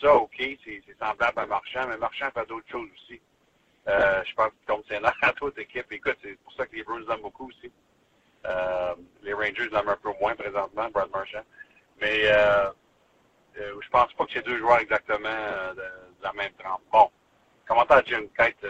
[0.00, 3.20] Ça, OK, c'est semblable à Marchand, mais Marchand fait d'autres choses aussi.
[3.86, 5.90] Euh, je pense tombe ses à toute équipe.
[5.90, 7.70] Écoute, c'est pour ça que les Bruins l'aiment beaucoup aussi.
[8.46, 11.42] Euh, les Rangers l'aiment un peu moins présentement, Brad Marchand.
[12.00, 12.70] Mais euh,
[13.58, 15.82] euh, je pense pas que ces deux joueurs exactement euh, de,
[16.22, 16.82] la même trempe.
[16.92, 17.10] Bon,
[17.66, 18.66] commentaire à Jim Kite,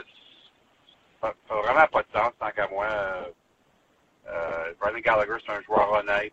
[1.21, 2.87] ça n'a vraiment pas de sens tant qu'à moi.
[2.87, 3.25] Euh,
[4.27, 6.33] euh, Brandon Gallagher, c'est un joueur honnête.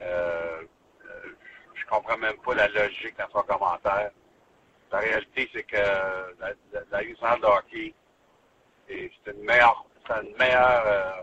[0.00, 0.62] Euh,
[1.04, 1.34] euh,
[1.74, 4.10] je comprends même pas la logique dans son commentaire.
[4.90, 7.94] La réalité, c'est que la, la, de hockey,
[8.88, 9.84] c'est une meilleure,
[10.22, 11.22] une meilleure euh,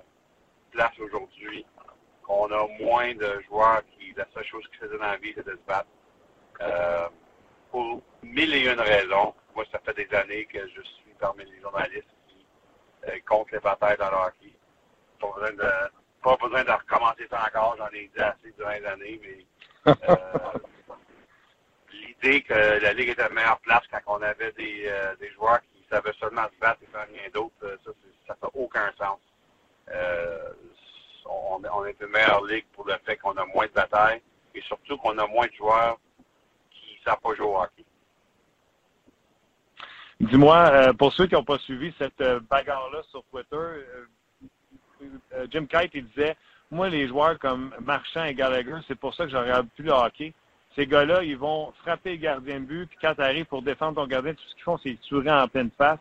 [0.72, 1.66] place aujourd'hui.
[2.28, 5.46] On a moins de joueurs qui, la seule chose qu'ils faisaient dans la vie, c'est
[5.46, 5.88] de se battre.
[6.62, 7.08] Euh,
[7.72, 9.34] pour mille et une raisons.
[9.56, 12.46] Moi, ça fait des années que je suis parmi les journalistes qui
[13.08, 14.54] euh, comptent les batailles dans le hockey.
[15.20, 15.72] Pas besoin de,
[16.24, 20.16] pas besoin de recommencer ça encore, j'en ai dit assez durant les années, mais euh,
[21.92, 25.86] l'idée que la Ligue était la meilleure place quand on avait des, des joueurs qui
[25.90, 27.92] savaient seulement se battre et faire rien d'autre, ça,
[28.28, 29.20] ça fait aucun sens.
[31.26, 34.22] On, est une meilleure ligue pour le fait qu'on a moins de batailles
[34.54, 35.98] et surtout qu'on a moins de joueurs
[36.72, 37.84] qui ne savent pas jouer au hockey.
[40.20, 45.66] Dis-moi, euh, pour ceux qui n'ont pas suivi cette euh, bagarre-là sur Twitter, euh, Jim
[45.66, 46.38] Kite, il disait,
[46.72, 49.92] moi, les joueurs comme Marchand et Gallagher, c'est pour ça que je regarde plus le
[49.92, 50.34] hockey.
[50.76, 53.96] Ces gars-là, ils vont frapper le gardien de but, puis quand tu arrives pour défendre
[53.96, 56.00] ton gardien, tout ce qu'ils font, c'est tuer en pleine face.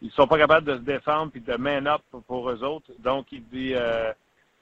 [0.00, 2.90] Ils sont pas capables de se défendre puis de man up pour, eux autres.
[3.00, 4.12] Donc, il dit, euh,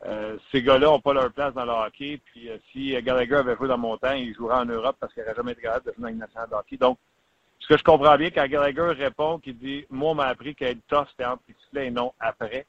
[0.04, 2.20] euh, ces gars-là n'ont pas leur place dans le hockey.
[2.26, 5.22] Puis, euh, si Gallagher avait joué dans mon temps, il jouerait en Europe parce qu'il
[5.22, 6.76] n'aurait jamais été capable de finir une nationale de hockey.
[6.76, 6.98] Donc,
[7.59, 10.87] ce que je comprends bien, quand Gallagher répond, qu'il dit, moi, on m'a appris qu'être
[10.88, 11.42] tough, c'était entre
[11.74, 12.66] et non après.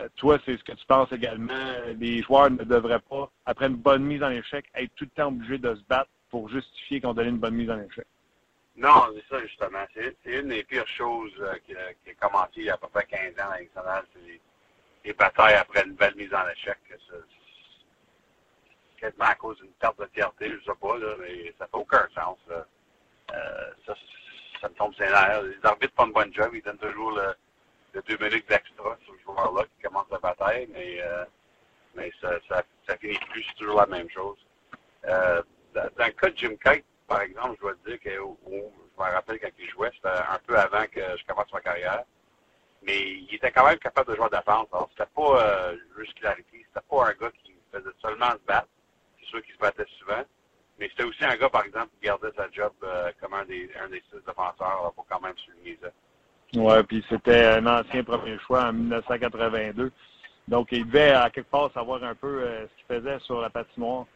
[0.00, 1.54] Euh, toi, c'est ce que tu penses également.
[1.98, 5.28] Les joueurs ne devraient pas, après une bonne mise en échec, être tout le temps
[5.28, 8.06] obligés de se battre pour justifier qu'on donnait une bonne mise en échec.
[8.76, 9.84] Non, c'est ça justement.
[9.94, 13.06] C'est une des pires choses euh, qui, a, commencé il y a à peu près
[13.06, 14.40] 15 ans à c'est
[15.04, 16.78] les, les, batailles après une belle mise en échec.
[16.88, 22.08] C'est quasiment à cause d'une perte de fierté, je sais pas, mais ça fait aucun
[22.14, 22.38] sens.
[22.50, 22.62] Euh,
[23.86, 23.94] ça,
[24.60, 25.42] ça me tombe ses nerfs.
[25.42, 27.34] Les arbitres font une bonne job, ils donnent toujours le,
[27.94, 31.24] de deux minutes d'extra sur le joueur-là qui commence la bataille, mais, euh,
[31.94, 32.38] mais ça,
[32.98, 34.38] finit plus, c'est toujours la même chose.
[35.06, 35.42] Euh,
[35.74, 38.38] dans, dans, le cas de Jim Kite, par exemple, je dois te dire que oh,
[38.46, 41.60] oh, je me rappelle quand il jouait, c'était un peu avant que je commence ma
[41.60, 42.04] carrière.
[42.84, 44.66] Mais il était quand même capable de jouer défense.
[44.72, 48.68] Alors, c'était pas euh, juste clarité, c'était pas un gars qui faisait seulement se battre.
[49.18, 50.22] C'est sûr qu'il se battait souvent.
[50.78, 53.70] Mais c'était aussi un gars, par exemple, qui gardait sa job euh, comme un des,
[53.82, 54.92] un des six défenseurs.
[54.92, 55.88] Il faut quand même souligner ça.
[56.56, 59.90] Oui, puis c'était un ancien premier choix en 1982.
[60.48, 63.50] Donc, il devait à quelque part savoir un peu euh, ce qu'il faisait sur la
[63.50, 64.06] patinoire.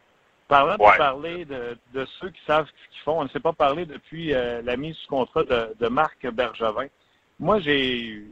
[0.47, 3.53] Parlant de parler de, de, ceux qui savent ce qu'ils font, on ne s'est pas
[3.53, 6.87] parlé depuis euh, la mise sous contrat de, de Marc Bergevin.
[7.39, 8.23] Moi, j'ai,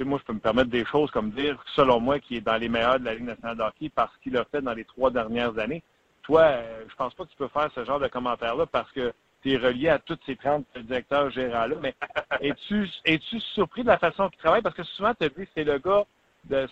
[0.00, 2.68] moi, je peux me permettre des choses comme dire, selon moi, qui est dans les
[2.68, 5.56] meilleurs de la Ligue nationale de hockey parce qu'il a fait dans les trois dernières
[5.58, 5.82] années.
[6.22, 9.12] Toi, euh, je pense pas que tu peux faire ce genre de commentaire-là parce que
[9.42, 11.94] tu es relié à tous ces 30 directeurs gérants-là, mais
[12.40, 13.20] es-tu es
[13.54, 14.62] surpris de la façon qu'il travaille?
[14.62, 16.04] Parce que souvent, tu vu que c'est le gars,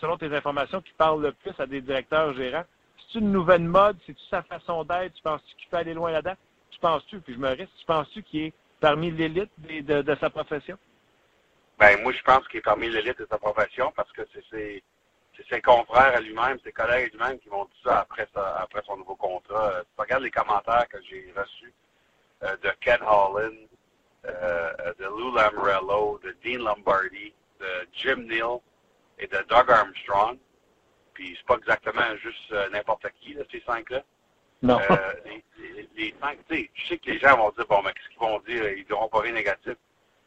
[0.01, 2.65] selon tes informations, qui parle le plus à des directeurs gérants.
[3.13, 3.97] C'est une nouvelle mode?
[4.07, 5.15] C'est-tu sa façon d'être?
[5.15, 6.37] Tu penses-tu qu'il peut aller loin là-dedans?
[6.71, 10.31] Tu penses-tu, puis je me risque, tu penses-tu qu'il est parmi l'élite de, de, sa
[10.31, 10.79] profession?
[11.83, 14.85] Ben, moi, je pense qu'il est parmi l'élite de sa profession parce que c'est ses,
[15.51, 18.83] ses confrères à lui-même, ses collègues à lui-même qui vont dire ça après, ça, après
[18.87, 19.83] son nouveau contrat.
[19.83, 21.75] Tu regardes les commentaires que j'ai reçus
[22.45, 23.67] euh, de Ken Holland,
[24.27, 28.61] euh, de Lou Lamorello, de Dean Lombardi, de Jim Neal
[29.19, 30.39] et de Doug Armstrong.
[31.15, 34.05] Puis c'est pas exactement juste euh, n'importe qui, là, ces cinq-là.
[34.63, 34.79] Non.
[34.89, 37.83] Euh, les, les, les cinq, tu sais, je sais que les gens vont dire, bon,
[37.83, 38.71] mais qu'est-ce qu'ils vont dire?
[38.71, 39.75] Ils diront pas rien négatif.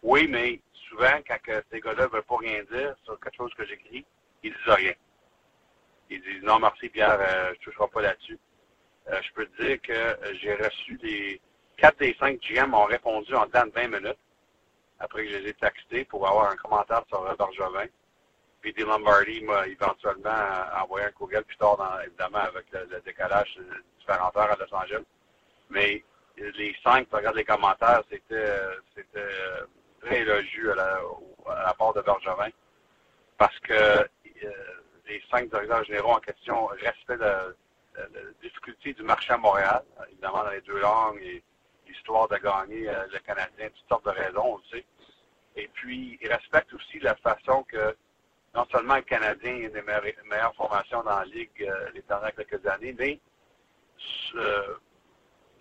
[0.03, 1.37] Oui, mais souvent, quand
[1.71, 4.05] ces gars-là veulent pas rien dire sur quelque chose que j'écris,
[4.43, 4.93] ils disent rien.
[6.09, 8.39] Ils disent, non, merci Pierre, euh, je ne toucherai pas là-dessus.
[9.09, 11.41] Euh, je peux te dire que euh, j'ai reçu des...
[11.77, 14.17] Quatre des cinq GM ont répondu en temps de 20 minutes
[14.99, 17.87] après que je les ai textés pour avoir un commentaire sur euh, Bergevin.
[18.61, 18.83] Puis D.
[18.83, 20.29] Lombardi m'a éventuellement
[20.81, 25.03] envoyé un courriel plus tard, évidemment, avec le, décalage de différentes heures à Los Angeles.
[25.69, 26.03] Mais
[26.37, 28.55] les cinq, tu regardes les commentaires, c'était
[28.95, 29.27] c'était
[30.05, 30.99] très élogieux à la,
[31.47, 32.49] à la part de Bergevin.
[33.37, 34.03] Parce que euh,
[35.07, 37.47] les cinq directeurs généraux en question respectent la,
[38.41, 41.41] difficulté du marché à Montréal, évidemment dans les deux langues et
[41.87, 44.85] l'histoire de gagner euh, le Canadien, toutes sortes de raisons, on le sait.
[45.55, 47.95] Et puis, ils respectent aussi la façon que
[48.53, 52.35] non seulement le Canadien est une des meilleures, formations dans la Ligue euh, les dernières
[52.35, 53.19] quelques années, mais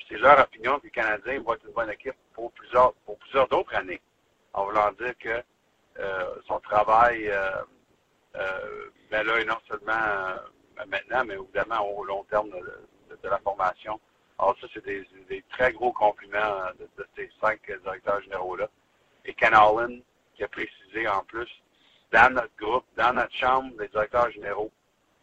[0.08, 3.46] c'est leur opinion que le Canadien va être une bonne équipe pour plusieurs, pour plusieurs
[3.46, 4.00] d'autres années.
[4.54, 5.42] En voulant dire que
[5.98, 7.62] euh, son travail euh,
[8.36, 10.36] euh, là non seulement euh,
[10.86, 13.98] maintenant, mais évidemment au long terme de, la formation.
[14.38, 18.68] Alors ça, c'est des, très gros compliments de, ces cinq directeurs généraux-là.
[19.24, 20.02] Et Ken Allen,
[20.34, 21.48] qui a précisé en plus,
[22.12, 24.70] dans notre groupe, dans notre chambre des directeurs généraux,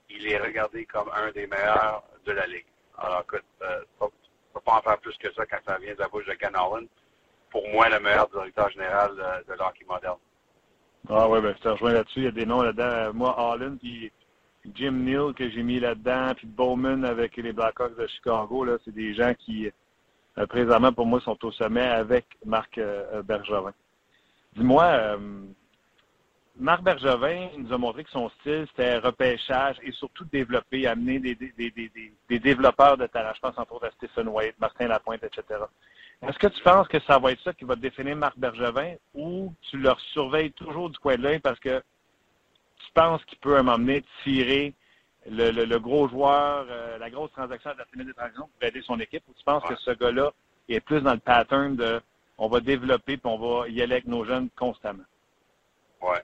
[0.10, 2.65] il est regardé comme un des meilleurs de la Ligue.
[2.98, 4.08] Alors écoute, ne
[4.54, 6.56] peut pas en faire plus que ça quand ça vient de la bouche de Ken
[6.56, 6.88] Allen.
[7.51, 10.17] Pour moi, le meilleur directeur général euh, de l'hockey moderne.
[11.09, 12.19] Ah ouais, ben, je te rejoins là-dessus.
[12.19, 12.83] Il y a des noms là-dedans.
[12.83, 14.11] Euh, Moi, Holland, puis
[14.73, 18.93] Jim Neal que j'ai mis là-dedans, puis Bowman avec les Blackhawks de Chicago, là, c'est
[18.93, 19.69] des gens qui,
[20.37, 22.79] euh, présentement, pour moi, sont au sommet avec Marc
[23.25, 23.73] Bergevin.
[24.55, 25.17] Dis-moi,
[26.57, 31.35] Marc Bergevin nous a montré que son style, c'était repêchage et surtout développer, amener des-
[31.35, 33.31] des développeurs de talent.
[33.33, 35.61] Je pense entre autres à Stephen White, Martin Lapointe, etc.
[36.21, 39.53] Est-ce que tu penses que ça va être ça qui va définir Marc Bergevin ou
[39.69, 41.79] tu leur surveilles toujours du coin de l'œil parce que
[42.79, 44.73] tu penses qu'il peut à un moment donné tirer
[45.27, 48.63] le, le- le gros joueur, euh, la grosse transaction de la semaine des transactions pour
[48.67, 49.23] aider son équipe?
[49.27, 50.31] Ou tu penses que ce gars-là
[50.69, 52.01] est plus dans le pattern de
[52.38, 55.03] on va développer puis on va y aller avec nos jeunes constamment?
[56.01, 56.23] Ouais.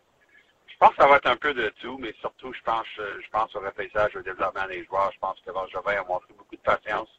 [0.67, 3.19] Je pense que ça va être un peu de tout, mais surtout, je pense, euh,
[3.23, 5.11] je pense au repêchage, au développement des joueurs.
[5.11, 7.09] Je pense que Bergevin a montré beaucoup de patience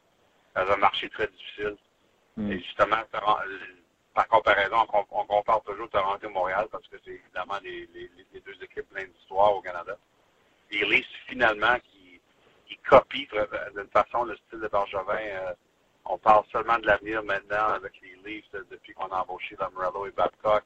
[0.55, 1.75] dans un marché très difficile.
[2.51, 3.57] Et justement, euh,
[4.13, 7.87] par comparaison, on, com- on compare toujours Toronto et Montréal parce que c'est évidemment les,
[7.93, 8.09] les-
[8.41, 9.97] deux équipes pleines d'histoire au Canada.
[10.71, 12.21] Les Leafs, finalement, qui,
[12.87, 13.27] copient
[13.75, 15.17] d'une façon le style de Bergevin.
[15.17, 15.53] euh,
[16.05, 20.07] on parle seulement de l'avenir maintenant avec les Leafs euh, depuis qu'on a embauché Lamorello
[20.07, 20.63] et Babcock.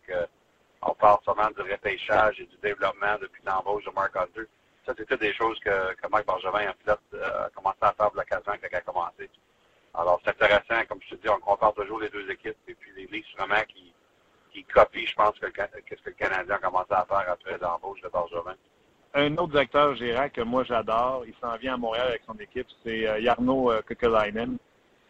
[0.83, 4.43] on parle seulement du repêchage et du développement depuis l'embauche de Mark Hunter.
[4.85, 8.75] Ça, c'était des choses que, Mike Bergevin, a commencé à faire pour l'occasion quand il
[8.75, 9.29] a commencé.
[9.95, 12.91] Alors, c'est intéressant, comme je te dis, on compare toujours les deux équipes et puis
[12.95, 13.93] les Leafs vraiment qui,
[14.51, 18.09] qui copient, je pense, qu'est-ce que le Canadien a commencé à faire après l'embauche de
[18.09, 18.55] Bergevin.
[19.15, 22.65] Un autre directeur gérant que moi j'adore, il s'en vient à Montréal avec son équipe,
[22.83, 24.57] c'est euh, Jarno euh, Kekalainen.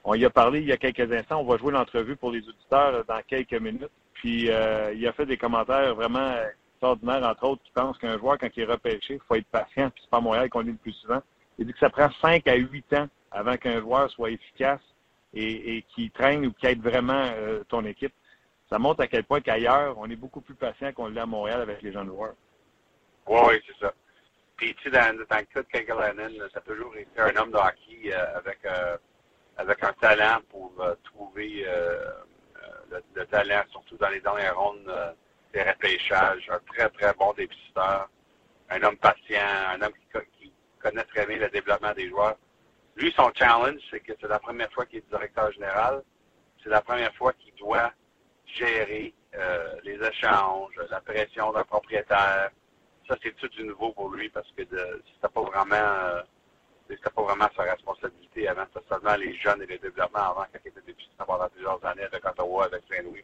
[0.04, 1.40] On y a parlé il y a quelques instants.
[1.40, 3.90] On va jouer l'entrevue pour les auditeurs euh, dans quelques minutes.
[4.16, 6.34] Puis il a fait des commentaires vraiment
[6.72, 9.90] extraordinaires, entre autres, qui pensent qu'un joueur, quand il est repêché, il faut être patient,
[9.90, 11.22] puis c'est pas à Montréal qu'on est le plus souvent.
[11.58, 14.82] Il dit que ça prend 5 à 8 ans avant qu'un joueur soit efficace
[15.34, 18.14] et, et qu'il traîne ou qu'il aide vraiment euh, ton équipe.
[18.70, 21.62] Ça montre à quel point qu'ailleurs, on est beaucoup plus patient qu'on l'est à Montréal
[21.62, 22.36] avec les jeunes joueurs.
[23.28, 23.94] Oui, oui, c'est ça.
[24.56, 27.52] Puis, tu sais, dans, dans le cas de Kekalainen, ça a toujours été un homme
[27.52, 28.98] de hockey euh, avec, euh,
[29.58, 30.72] avec un talent pour
[31.04, 31.66] trouver
[32.90, 34.92] le, le talent, surtout dans les dernières rondes
[35.54, 36.50] des repêchages.
[36.50, 38.10] Un très, très bon dépisteur.
[38.70, 42.38] Un homme patient, un homme qui, qui connaît très bien le développement des joueurs.
[42.96, 46.04] Lui, son challenge, c'est que c'est la première fois qu'il est directeur général.
[46.64, 47.92] C'est la première fois qu'il doit
[48.46, 52.52] gérer euh, les échanges, la pression d'un propriétaire.
[53.08, 56.22] Ça, c'est tout du nouveau pour lui parce que c'était pas vraiment euh,
[56.88, 58.66] c'était pas vraiment sa responsabilité avant.
[58.74, 62.04] C'était seulement les jeunes et le développement avant quand il était députant pendant plusieurs années
[62.04, 63.24] avec Ottawa, avec Saint-Louis.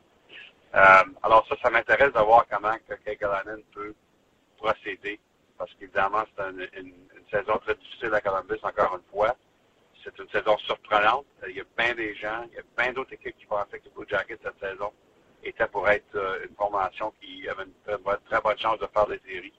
[0.75, 3.93] Euh, alors ça, ça m'intéresse de voir comment que Kekalainen peut
[4.57, 5.19] procéder
[5.57, 9.35] parce qu'évidemment, c'est une, une, une saison très difficile à Columbus, encore une fois.
[10.03, 11.25] C'est une saison surprenante.
[11.47, 13.85] Il y a bien des gens, il y a bien d'autres équipes qui pensaient que
[13.85, 14.91] les Blue Jackets cette saison
[15.43, 18.87] était pour être euh, une formation qui avait une très, bonne- très bonne chance de
[18.87, 19.53] faire des séries.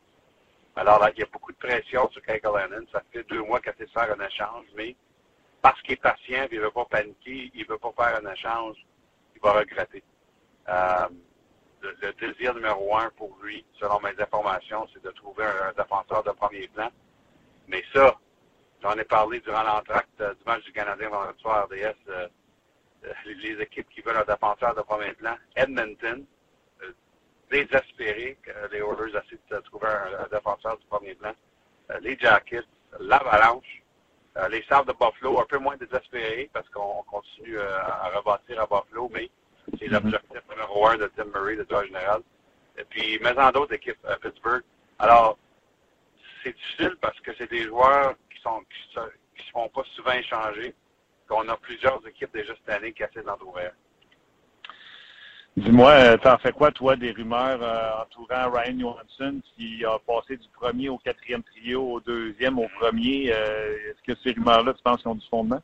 [0.77, 2.87] Alors là, il y a beaucoup de pression sur Kekalainen.
[2.93, 4.95] Ça fait deux mois qu'il essaie de faire un échange, mais
[5.63, 8.33] parce qu'il est patient, il ne veut pas paniquer, il ne veut pas faire un
[8.33, 8.77] échange,
[9.35, 10.03] il va regretter.
[10.69, 11.09] Euh,
[11.83, 16.31] le, désir numéro un pour lui, selon mes informations, c'est de trouver un défenseur de
[16.31, 16.91] premier plan.
[17.69, 18.17] Mais ça,
[18.83, 22.31] J'en ai parlé durant l'entracte du match du Canadien vendredi soir RDS.
[23.27, 25.37] les, équipes qui veulent un défenseur de premier plan.
[25.57, 26.25] Edmonton,
[27.51, 31.33] désespéré que les Oilers essaient de trouver un, défenseur du premier plan.
[32.01, 32.65] les Jackets,
[33.01, 33.83] l'Avalanche,
[34.51, 39.11] les Sabres de Buffalo, un peu moins désespérés parce qu'on continue à rebâtir à Buffalo,
[39.13, 39.31] mais
[39.79, 39.95] c'est mhm.
[39.95, 42.23] l'objectif numéro un de Tim Murray, de droit général.
[42.79, 44.63] Et puis, mais en d'autres équipes à Pittsburgh.
[44.99, 45.39] Alors,
[46.43, 50.75] c'est difficile parce que c'est des joueurs qui sont qui se, font pas souvent échanger.
[51.31, 53.69] On a plusieurs équipes déjà cette année qui essaient d'en trouver.
[55.57, 60.37] Dis-moi, euh, t'en fais quoi, toi, des rumeurs euh, entourant Ryan Johansson qui a passé
[60.37, 63.33] du premier au quatrième trio, au deuxième, au premier?
[63.33, 65.61] Euh, est-ce que ces rumeurs-là, tu penses qu'ils ont du fondement?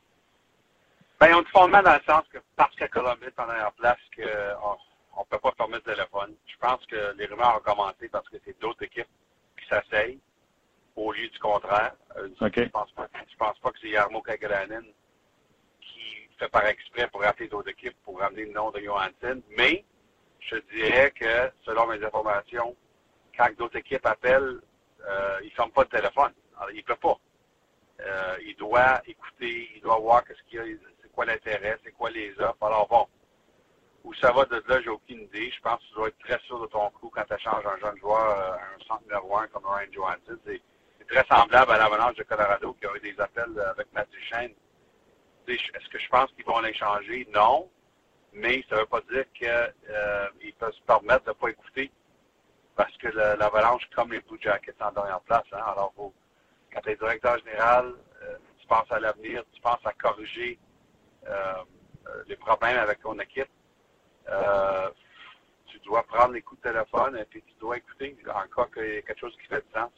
[1.19, 3.71] Ben, ils ont du fondement dans le sens que parce que Columbus est en arrière
[3.73, 6.35] place, qu'on ne peut pas fermer le téléphone.
[6.45, 9.07] Je pense que les rumeurs ont commencé parce que c'est d'autres équipes
[9.59, 10.19] qui s'asseyent
[10.97, 11.93] au lieu du contraire.
[12.17, 13.07] Euh, je ne pense, pas,
[13.37, 14.83] pense pas que c'est Yarmo Kagalainen
[15.79, 19.41] qui fait par exprès pour rater d'autres équipes pour ramener le nom de Johansson.
[19.57, 19.85] Mais
[20.39, 22.75] je dirais que, selon mes informations,
[23.37, 24.59] quand d'autres équipes appellent,
[25.07, 26.33] euh, ils ne ferment pas le téléphone.
[26.57, 27.17] Alors, il ne peut pas.
[27.99, 31.91] Euh, il doit écouter, il doit voir qu'est-ce qu'il y a, c'est quoi l'intérêt, c'est
[31.91, 32.63] quoi les offres.
[32.63, 33.07] Alors bon,
[34.03, 35.51] où ça va de là, j'ai aucune idée.
[35.51, 37.77] Je pense que tu dois être très sûr de ton coup quand tu échanges un
[37.79, 40.39] jeune joueur, euh, un centre numéro un comme Ryan Johansson.
[40.45, 40.61] C'est,
[41.07, 44.53] très semblable à l'avalanche de Colorado qui a eu des appels avec Matt Duchesne.
[45.47, 47.27] Est-ce que je pense qu'ils vont l'échanger?
[47.33, 47.69] Non.
[48.33, 50.27] Mais ça ne veut pas dire qu'ils euh,
[50.59, 51.91] peuvent se permettre de ne pas écouter.
[52.75, 55.45] Parce que l'avalanche, comme les Blue Jackets, en dernière place.
[55.51, 55.63] Hein.
[55.65, 56.13] Alors, faut,
[56.71, 60.59] quand tu es directeur général, euh, tu penses à l'avenir, tu penses à corriger
[61.27, 61.63] euh,
[62.07, 63.49] euh, les problèmes avec ton équipe.
[65.67, 68.97] tu dois prendre les coups de téléphone et tu dois écouter en cas qu'il y
[68.97, 69.91] a quelque chose qui fait du sens.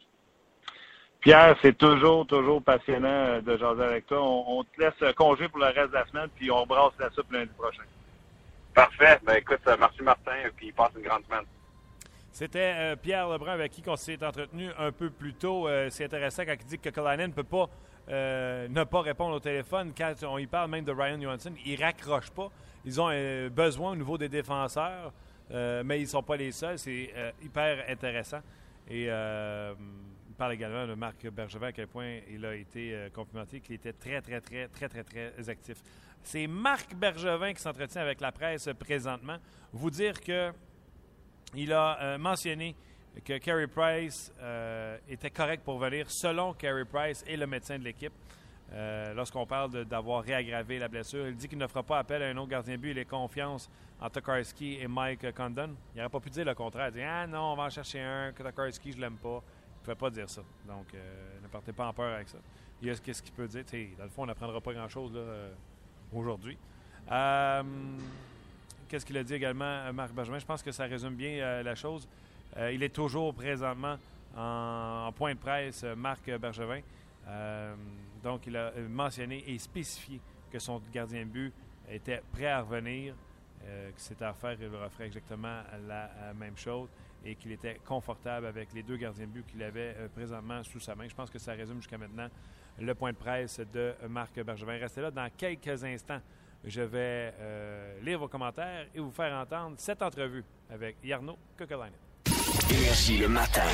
[1.21, 4.21] Pierre, c'est toujours, toujours passionnant de jaser avec toi.
[4.21, 7.31] On, te laisse congé pour le reste de la semaine, puis on brasse la soupe
[7.31, 7.83] lundi prochain.
[8.73, 9.19] Parfait.
[9.23, 11.45] Ben écoute, merci Martin, puis passe une grande semaine.
[12.31, 15.67] C'était euh, Pierre Lebrun avec qui on s'est entretenu un peu plus tôt.
[15.67, 17.69] Euh, c'est intéressant quand il dit que Kalainen ne peut pas
[18.09, 19.91] euh, ne pas répondre au téléphone.
[19.97, 22.49] Quand on y parle même de Ryan Johansson, il ne raccroche pas.
[22.85, 23.09] Ils ont
[23.49, 25.11] besoin au niveau des défenseurs,
[25.51, 26.79] mais ils ne sont pas les seuls.
[26.79, 27.11] C'est
[27.43, 28.39] hyper intéressant.
[28.89, 29.09] Et
[30.39, 34.21] parle également de Marc Bergevin, à quel point il a été complimenté, qu'il était très,
[34.21, 35.77] très, très, très, très, très actif.
[36.23, 39.37] C'est Marc Bergevin qui s'entretient avec la presse présentement.
[39.73, 40.51] Vous dire que
[41.55, 42.75] il a euh, mentionné
[43.25, 47.83] que Carey Price euh, était correct pour venir selon Carey Price et le médecin de
[47.83, 48.13] l'équipe.
[48.71, 52.27] Euh, lorsqu'on parle d'avoir réaggravé la blessure, il dit qu'il ne fera pas appel à
[52.27, 52.91] un autre gardien de but.
[52.91, 53.67] Il a confiance
[53.99, 55.75] en Tokarski et Mike Condon.
[55.93, 56.89] Il n'aurait pas pu dire le contraire.
[56.89, 58.31] Il dit Ah non, on va en chercher un.
[58.31, 59.41] Tokarski, je l'aime pas.
[59.79, 60.41] Il ne pouvait pas dire ça.
[60.67, 62.37] Donc, ne partez pas en peur avec ça.
[62.81, 63.63] Qu'est-ce qu'il peut dire
[63.97, 65.17] Dans le fond, on n'apprendra pas grand-chose
[66.13, 66.57] aujourd'hui.
[68.89, 70.39] Qu'est-ce qu'il a dit également, euh, Marc Bergevin?
[70.39, 72.07] Je pense que ça résume bien euh, la chose.
[72.57, 73.97] Euh, il est toujours présentement
[74.35, 76.81] en, point de presse, Marc Bergevin.
[78.23, 80.19] donc, il a mentionné et spécifié
[80.51, 81.53] que son gardien de but
[81.87, 83.13] était prêt à revenir,
[83.61, 86.89] que c'était à faire, il referait exactement la, même chose
[87.25, 90.95] et qu'il était confortable avec les deux gardiens de but qu'il avait présentement sous sa
[90.95, 91.07] main.
[91.07, 92.29] Je pense que ça résume jusqu'à maintenant
[92.79, 94.77] le point de presse de Marc Bergevin.
[94.77, 96.21] Restez là dans quelques instants.
[96.63, 102.08] Je vais euh, lire vos commentaires et vous faire entendre cette entrevue avec Yarno Kokolainen.
[102.71, 103.65] Énergie le matin.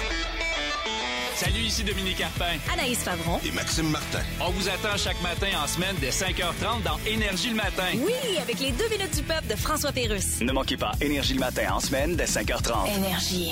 [1.34, 2.58] Salut, ici Dominique Carpin.
[2.72, 3.40] Anaïs Favron.
[3.46, 4.22] Et Maxime Martin.
[4.40, 7.84] On vous attend chaque matin en semaine dès 5h30 dans Énergie le matin.
[7.96, 10.40] Oui, avec les deux minutes du peuple de François Pérusse.
[10.40, 12.98] Ne manquez pas Énergie le matin en semaine dès 5h30.
[12.98, 13.52] Énergie.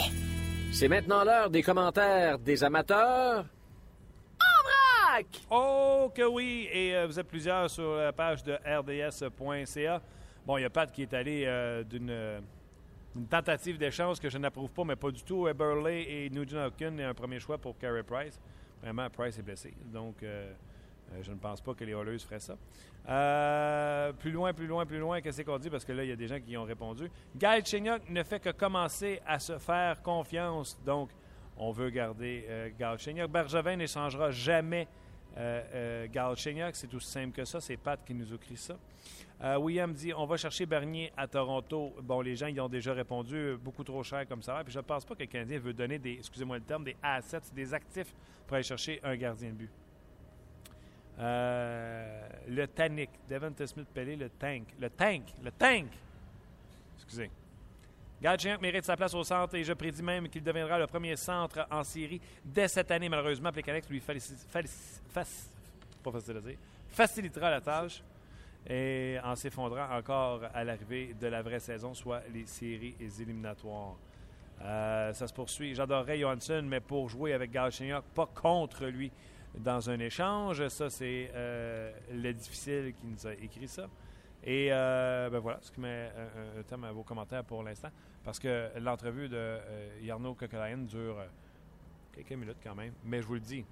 [0.71, 3.45] C'est maintenant l'heure des commentaires des amateurs.
[5.51, 6.69] Oh que oui!
[6.71, 10.01] Et euh, vous êtes plusieurs sur la page de rds.ca.
[10.47, 12.41] Bon, il y a Pat qui est allé euh, d'une
[13.29, 15.47] tentative d'échange que je n'approuve pas, mais pas du tout.
[15.47, 18.39] Eberle et Nugent Hopkins et un premier choix pour Carey Price.
[18.81, 19.73] Vraiment, Price est blessé.
[19.85, 20.51] Donc, euh,
[21.21, 22.55] je ne pense pas que les Oilers feraient ça.
[24.19, 25.69] plus loin, plus loin, plus loin, qu'est-ce qu'on dit?
[25.69, 27.09] Parce que là, il y a des gens qui ont répondu.
[27.35, 30.79] Guy Chenyok ne fait que commencer à se faire confiance.
[30.85, 31.09] Donc,
[31.57, 32.97] on veut garder euh, Gal
[33.29, 34.87] Bergevin n'échangera jamais
[35.37, 37.59] euh, euh c'est aussi simple que ça.
[37.59, 38.77] C'est Pat qui nous écrit ça.
[39.41, 41.93] Euh, William dit on va chercher Bernier à Toronto.
[42.01, 44.61] Bon, les gens y ont déjà répondu beaucoup trop cher comme ça.
[44.63, 46.95] Puis je ne pense pas que le Canadien veut donner des, excusez-moi le terme, des
[47.01, 48.13] assets, des actifs
[48.47, 49.71] pour aller chercher un gardien de but.
[51.17, 55.87] le Tannic, Devon Smith Pelé, le Tank, le Tank, le Tank.
[56.95, 57.29] Excusez.
[58.23, 61.67] Galchenyuk mérite sa place au centre et je prédis même qu'il deviendra le premier centre
[61.69, 63.09] en série dès cette année.
[63.09, 64.01] Malheureusement, Plekanec lui
[66.87, 68.01] facilitera la tâche
[68.65, 73.97] et en s'effondrant encore à l'arrivée de la vraie saison, soit les séries éliminatoires.
[74.61, 75.75] Euh, ça se poursuit.
[75.75, 79.11] J'adorerais Johansson, mais pour jouer avec Galchenyuk, pas contre lui
[79.53, 80.65] dans un échange.
[80.69, 83.89] Ça, c'est euh, le difficile qui nous a écrit ça.
[84.45, 87.89] Et euh, ben voilà, ce qui met un, un, thème à vos commentaires pour l'instant,
[88.23, 91.27] parce que l'entrevue de euh, Yarno Kokolainen dure euh,
[92.11, 92.93] quelques minutes quand même.
[93.05, 93.63] Mais je vous le dis,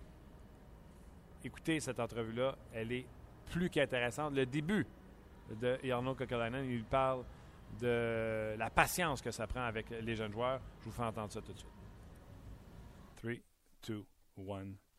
[1.43, 3.05] écoutez cette entrevue-là, elle est
[3.51, 4.33] plus qu'intéressante.
[4.33, 4.87] Le début
[5.59, 7.25] de Yarno Kokolainen, il parle
[7.81, 10.61] de la patience que ça prend avec les jeunes joueurs.
[10.79, 11.71] Je vous fais entendre ça tout de suite.
[13.17, 13.33] 3,
[13.87, 14.05] 2,
[14.37, 14.90] 1.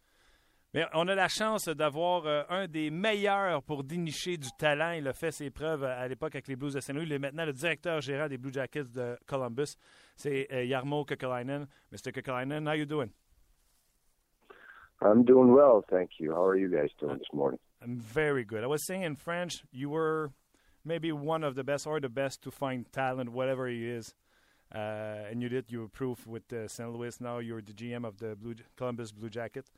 [0.74, 4.92] Mais on a la chance d'avoir euh, un des meilleurs pour dénicher du talent.
[4.92, 7.04] Il a fait ses preuves à l'époque avec les Blues de Saint Louis.
[7.04, 9.76] Il est maintenant le directeur gérant des Blue Jackets de Columbus.
[10.16, 11.66] C'est euh, Jarmo Kekalainen.
[11.92, 12.10] Mr.
[12.10, 13.10] Kekalainen, how you doing?
[15.02, 16.32] I'm doing well, thank you.
[16.32, 17.58] How are you guys doing this morning?
[17.82, 18.64] I'm very good.
[18.64, 20.30] I was saying in French, you were
[20.84, 24.14] maybe one of the best or the best to find talent, whatever he is.
[24.74, 25.70] Uh, and you did.
[25.70, 26.90] You proved with uh, St.
[26.90, 27.20] Louis.
[27.20, 29.68] Now you're the GM of the Blue, Columbus Blue Jacket.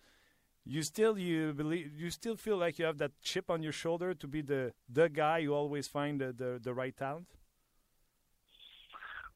[0.67, 4.15] You still you believe you still feel like you have that chip on your shoulder
[4.15, 7.27] to be the the guy you always find the the, the right talent.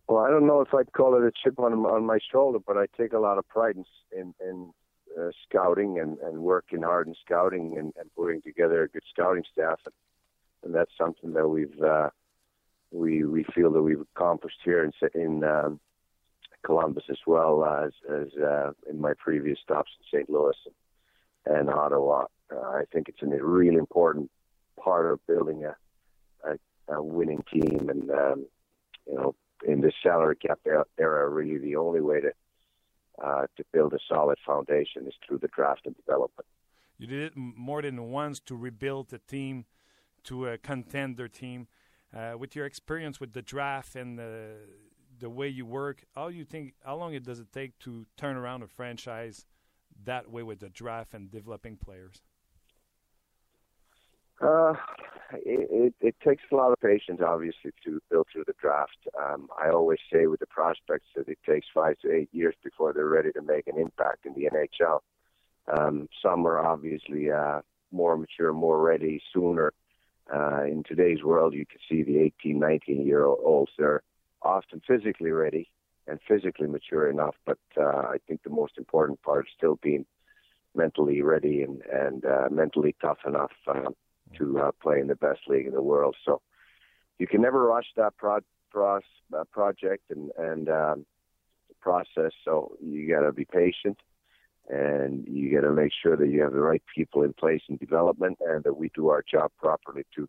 [0.08, 2.78] Well, I don't know if I'd call it a chip on on my shoulder, but
[2.78, 3.84] I take a lot of pride in
[4.18, 4.72] in, in
[5.20, 9.44] uh, scouting and, and working hard in scouting and, and putting together a good scouting
[9.52, 9.94] staff, and,
[10.64, 12.08] and that's something that we've uh,
[12.90, 15.78] we we feel that we've accomplished here in in um,
[16.64, 20.30] Columbus as well as as uh, in my previous stops in St.
[20.30, 20.74] Louis and,
[21.48, 22.26] and Ottawa.
[22.52, 24.30] Uh, I think it's a really important
[24.82, 25.74] part of building a
[26.44, 28.46] a, a winning team, and um,
[29.06, 29.34] you know,
[29.66, 30.60] in this salary cap
[30.98, 32.32] era, really the only way to
[33.22, 36.46] uh, to build a solid foundation is through the draft and development.
[36.98, 39.66] You did it more than once to rebuild the team,
[40.24, 41.68] to a contender team.
[42.16, 44.56] Uh, with your experience with the draft and the
[45.20, 48.36] the way you work, how you think how long it does it take to turn
[48.36, 49.46] around a franchise
[50.04, 52.22] that way with the draft and developing players?
[54.40, 54.74] Uh,
[55.32, 58.96] it, it, it takes a lot of patience, obviously, to build through the draft.
[59.20, 62.92] Um, I always say with the prospects that it takes five to eight years before
[62.92, 65.00] they're ready to make an impact in the NHL.
[65.76, 69.72] Um, some are obviously uh, more mature, more ready sooner.
[70.32, 73.72] Uh, in today's world, you can see the 18, 19 year olds.
[73.76, 74.02] They're
[74.42, 75.68] often physically ready
[76.08, 77.82] and physically mature enough, but uh,
[78.14, 80.06] I think the most important part is still being
[80.74, 83.52] mentally ready and, and uh, mentally tough enough.
[83.66, 83.90] Uh,
[84.36, 86.16] to uh, play in the best league in the world.
[86.24, 86.40] So
[87.18, 88.40] you can never rush that pro-
[88.70, 89.02] pros,
[89.36, 91.06] uh, project and and um,
[91.80, 92.32] process.
[92.44, 93.98] So you got to be patient,
[94.68, 97.76] and you got to make sure that you have the right people in place in
[97.76, 100.28] development, and that we do our job properly to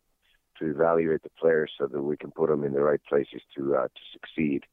[0.60, 3.76] to evaluate the players so that we can put them in the right places to
[3.76, 4.64] uh, to succeed,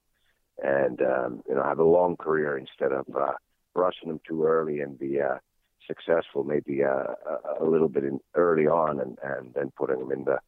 [0.63, 3.33] and um, you know have a long career instead of uh,
[3.75, 5.39] rushing them too early and be uh,
[5.87, 7.15] successful maybe uh,
[7.59, 10.39] a, a little bit in, early on and, and then putting them in the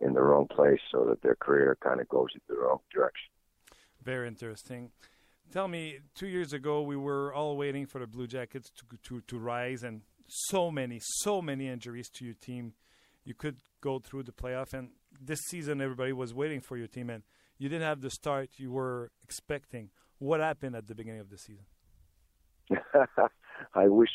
[0.00, 3.30] in the wrong place so that their career kind of goes in the wrong direction.
[4.02, 4.90] Very interesting.
[5.50, 9.20] Tell me, two years ago we were all waiting for the Blue Jackets to to,
[9.22, 12.74] to rise, and so many, so many injuries to your team.
[13.24, 14.90] You could go through the playoff, and
[15.20, 17.22] this season everybody was waiting for your team, and
[17.58, 19.90] you didn't have the start you were expecting.
[20.18, 21.66] What happened at the beginning of the season?
[23.74, 24.10] I wish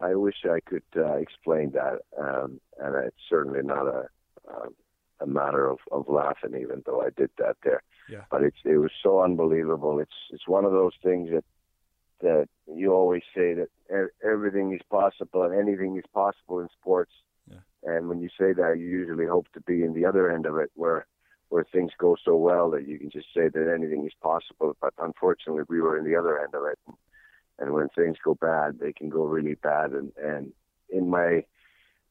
[0.00, 4.08] I wish I could uh, explain that, um, and it's certainly not a
[4.48, 4.74] um,
[5.20, 7.82] a matter of, of laughing, even though I did that there.
[8.08, 8.22] Yeah.
[8.30, 9.98] But it's it was so unbelievable.
[9.98, 11.44] It's it's one of those things that
[12.20, 13.68] that you always say that
[14.24, 17.12] everything is possible and anything is possible in sports.
[17.50, 17.58] Yeah.
[17.84, 20.56] And when you say that, you usually hope to be in the other end of
[20.56, 21.06] it, where
[21.48, 24.76] where things go so well that you can just say that anything is possible.
[24.80, 26.78] But unfortunately, we were in the other end of it.
[26.86, 26.96] And,
[27.58, 29.92] and when things go bad, they can go really bad.
[29.92, 30.52] And and
[30.90, 31.44] in my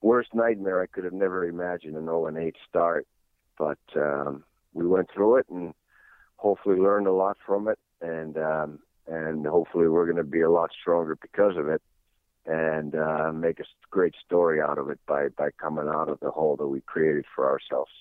[0.01, 3.07] worst nightmare, I could have never imagined an 0 and 8 start,
[3.57, 5.73] but um, we went through it and
[6.37, 10.51] hopefully learned a lot from it, and um, and hopefully we're going to be a
[10.51, 11.81] lot stronger because of it,
[12.45, 16.31] and uh, make a great story out of it by by coming out of the
[16.31, 17.91] hole that we created for ourselves.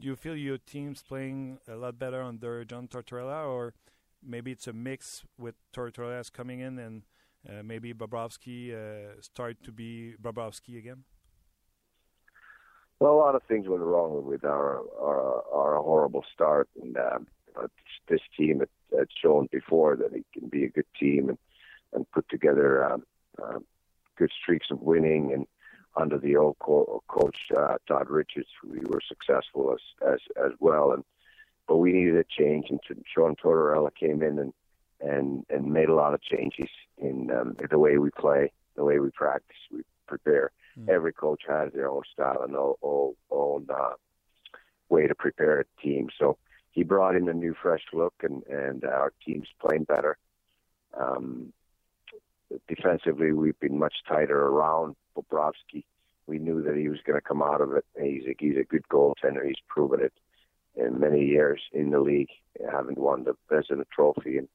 [0.00, 3.74] Do you feel your team's playing a lot better under John Tortorella, or
[4.22, 7.02] maybe it's a mix with Tortorella's coming in and
[7.48, 11.04] uh, maybe Bobrovsky uh, start to be Bobrovsky again?
[13.00, 17.26] Well, a lot of things went wrong with our our, our horrible start, and um,
[18.08, 21.38] this team had, had shown before that it can be a good team and
[21.92, 23.02] and put together um,
[23.42, 23.58] uh,
[24.16, 25.32] good streaks of winning.
[25.32, 25.46] And
[25.96, 30.92] under the old co- coach uh, Todd Richards, we were successful as as as well.
[30.92, 31.04] And
[31.68, 32.80] but we needed a change, and
[33.14, 34.52] Sean Tortorella came in and
[35.00, 38.98] and and made a lot of changes in um, the way we play, the way
[38.98, 40.50] we practice, we prepare.
[40.78, 40.88] Mm.
[40.88, 43.94] Every coach has their own style and own, own, own uh,
[44.88, 46.08] way to prepare a team.
[46.18, 46.38] So
[46.70, 50.16] he brought in a new, fresh look, and and our team's playing better.
[50.98, 51.52] Um,
[52.68, 55.84] defensively, we've been much tighter around Bobrovsky.
[56.26, 57.84] We knew that he was going to come out of it.
[58.00, 59.46] He's a, he's a good goaltender.
[59.46, 60.12] He's proven it
[60.76, 62.30] in many years in the league,
[62.70, 64.48] having won the President Trophy and,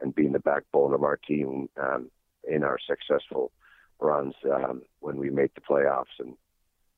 [0.00, 2.10] and being the backbone of our team um,
[2.48, 3.52] in our successful
[4.00, 6.34] runs um, when we made the playoffs and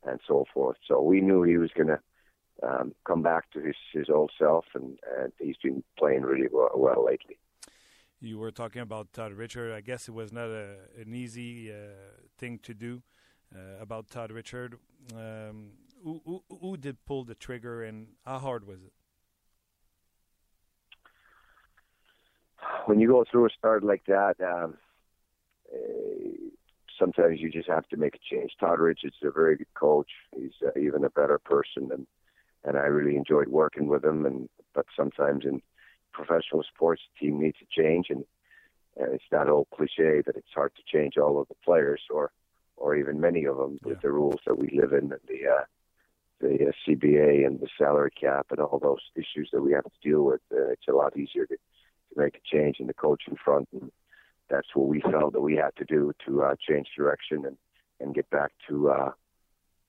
[0.05, 0.76] and so forth.
[0.86, 2.00] So we knew he was going to
[2.62, 6.70] um, come back to his, his old self, and, and he's been playing really well,
[6.74, 7.38] well lately.
[8.23, 9.73] You were talking about Todd Richard.
[9.73, 11.75] I guess it was not a, an easy uh,
[12.39, 13.03] thing to do
[13.53, 14.77] uh, about Todd Richard.
[15.12, 15.73] Um,
[16.05, 18.93] who, who, who did pull the trigger, and how hard was it?
[22.87, 24.77] When you go through a start like that, um,
[25.75, 26.29] uh,
[26.97, 28.53] sometimes you just have to make a change.
[28.61, 30.11] Todd Richards is a very good coach.
[30.37, 32.07] He's uh, even a better person, and
[32.62, 34.27] and I really enjoyed working with him.
[34.27, 35.61] And but sometimes in
[36.13, 38.25] professional sports, team needs to change, and,
[38.97, 42.31] and it's that old cliche that it's hard to change all of the players or
[42.77, 43.91] or even many of them yeah.
[43.91, 45.65] with the rules that we live in and the uh,
[46.41, 49.91] the uh, CBA and the salary cap and all those issues that we have to
[50.03, 50.41] deal with.
[50.53, 53.69] Uh, it's a lot easier to, to make a change in the coach in front,
[53.73, 53.93] and
[54.51, 57.57] that's what we felt that we had to do to uh, change direction and
[58.01, 59.13] and get back to uh,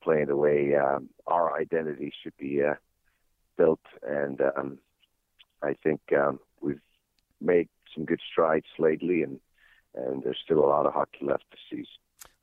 [0.03, 2.75] playing the way um, our identity should be uh,
[3.57, 3.79] built.
[4.03, 4.77] And um,
[5.63, 6.81] I think um, we've
[7.41, 9.39] made some good strides lately, and
[9.95, 11.85] and there's still a lot of hockey left to see.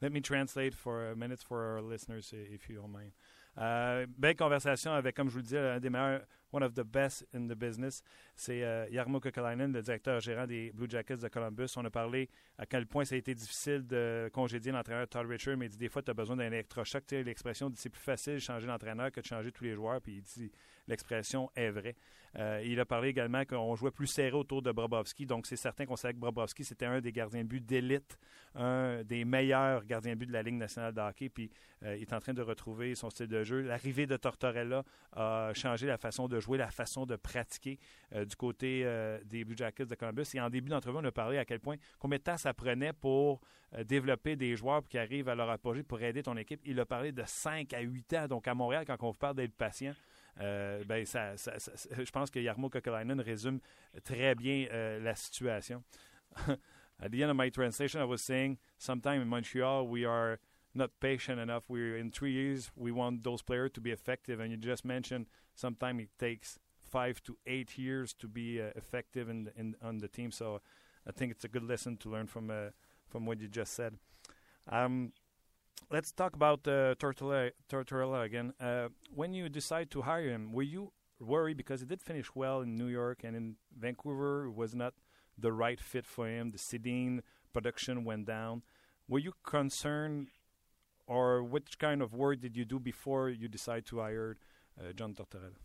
[0.00, 3.12] Let me translate for a minute for our listeners, if you don't mind.
[3.58, 6.84] Euh, belle conversation avec, comme je vous le disais, un des meilleurs, one of the
[6.84, 8.02] best in the business.
[8.34, 11.74] C'est euh, Jarmo Kekalainen, le directeur gérant des Blue Jackets de Columbus.
[11.76, 15.56] On a parlé à quel point ça a été difficile de congédier l'entraîneur Todd Richard,
[15.56, 17.04] mais il dit des fois, tu as besoin d'un électrochoc.
[17.10, 20.00] L'expression c'est plus facile de changer l'entraîneur que de changer tous les joueurs.
[20.00, 20.52] Puis il dit
[20.90, 21.96] l'expression est vraie.
[22.38, 25.26] Euh, il a parlé également qu'on jouait plus serré autour de Brobovski.
[25.26, 28.18] Donc, c'est certain qu'on savait que Brobovski, c'était un des gardiens de but d'élite,
[28.54, 31.28] un des meilleurs gardiens de but de la Ligue nationale de hockey.
[31.28, 31.50] Puis,
[31.82, 33.62] euh, il est en train de retrouver son style de jeu.
[33.62, 37.78] L'arrivée de Tortorella a changé la façon de jouer, la façon de pratiquer
[38.14, 38.86] euh, du côté
[39.24, 40.26] des Blue Jackets de Columbus.
[40.34, 42.92] Et en début d'entrevue, on a parlé à quel point, combien de temps ça prenait
[42.92, 43.40] pour
[43.84, 46.60] développer des joueurs qui arrivent à leur apogée pour aider ton équipe.
[46.64, 48.26] Il a parlé de 5 à 8 ans.
[48.28, 49.94] Donc, à Montréal, quand on vous parle d'être patient,
[50.40, 53.60] euh, ben, ça, ça, ça, je pense que Yarmo Kokolainen résume
[54.04, 55.82] très bien euh, la situation.
[57.02, 60.38] At the end of my translation, I was saying, sometime in Montreal, we are
[60.74, 61.64] not patient enough.
[61.68, 64.38] We're in three years, we want those players to be effective.
[64.38, 66.58] And you just mentioned, sometimes it takes
[66.90, 70.30] five to eight years to be uh, effective in, in on the team.
[70.30, 70.60] So
[71.06, 72.70] I think it's a good lesson to learn from uh,
[73.08, 73.94] from what you just said.
[74.68, 75.12] Um,
[75.90, 78.52] let's talk about uh, Tortorella, Tortorella again.
[78.60, 82.60] Uh, when you decide to hire him, were you worried because he did finish well
[82.60, 84.94] in New York and in Vancouver was not
[85.38, 86.50] the right fit for him?
[86.50, 87.20] The Sedin
[87.52, 88.62] production went down.
[89.08, 90.28] Were you concerned,
[91.06, 94.36] or which kind of work did you do before you decide to hire
[94.78, 95.58] uh, John Tortorella?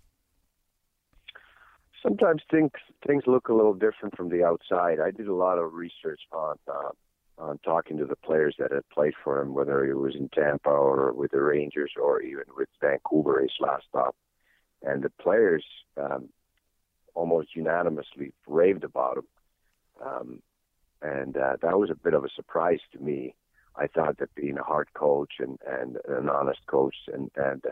[2.01, 2.72] Sometimes things
[3.07, 4.99] things look a little different from the outside.
[4.99, 6.89] I did a lot of research on uh,
[7.38, 10.69] on talking to the players that had played for him, whether it was in Tampa
[10.69, 14.15] or with the Rangers or even with Vancouver, his last stop.
[14.81, 15.65] And the players
[15.97, 16.29] um,
[17.13, 19.27] almost unanimously raved about him.
[20.05, 20.41] Um,
[21.01, 23.36] and uh, that was a bit of a surprise to me.
[23.75, 27.63] I thought that being a hard coach and, and an honest coach and, and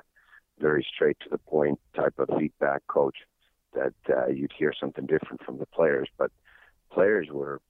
[0.60, 3.16] very straight to the point type of feedback coach,
[3.74, 6.10] that uh, you'd hear something different from the players.
[6.18, 6.32] But
[6.92, 7.62] players were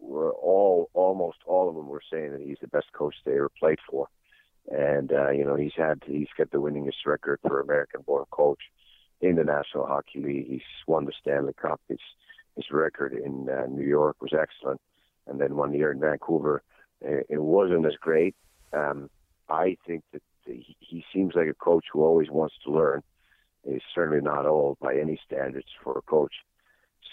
[0.00, 3.50] were all almost all of them were saying that he's the best coach they ever
[3.58, 4.08] played for,
[4.70, 8.60] and uh, you know he's had he's got the winningest record for American-born coach
[9.20, 10.48] in the National Hockey League.
[10.48, 11.80] He's won the Stanley Cup.
[11.88, 12.00] His
[12.56, 14.80] his record in uh, New York was excellent,
[15.26, 16.62] and then one year in Vancouver,
[17.00, 18.34] it, it wasn't as great.
[18.72, 19.10] Um,
[19.48, 23.02] I think that he, he seems like a coach who always wants to learn.
[23.64, 26.32] He's certainly not old by any standards for a coach.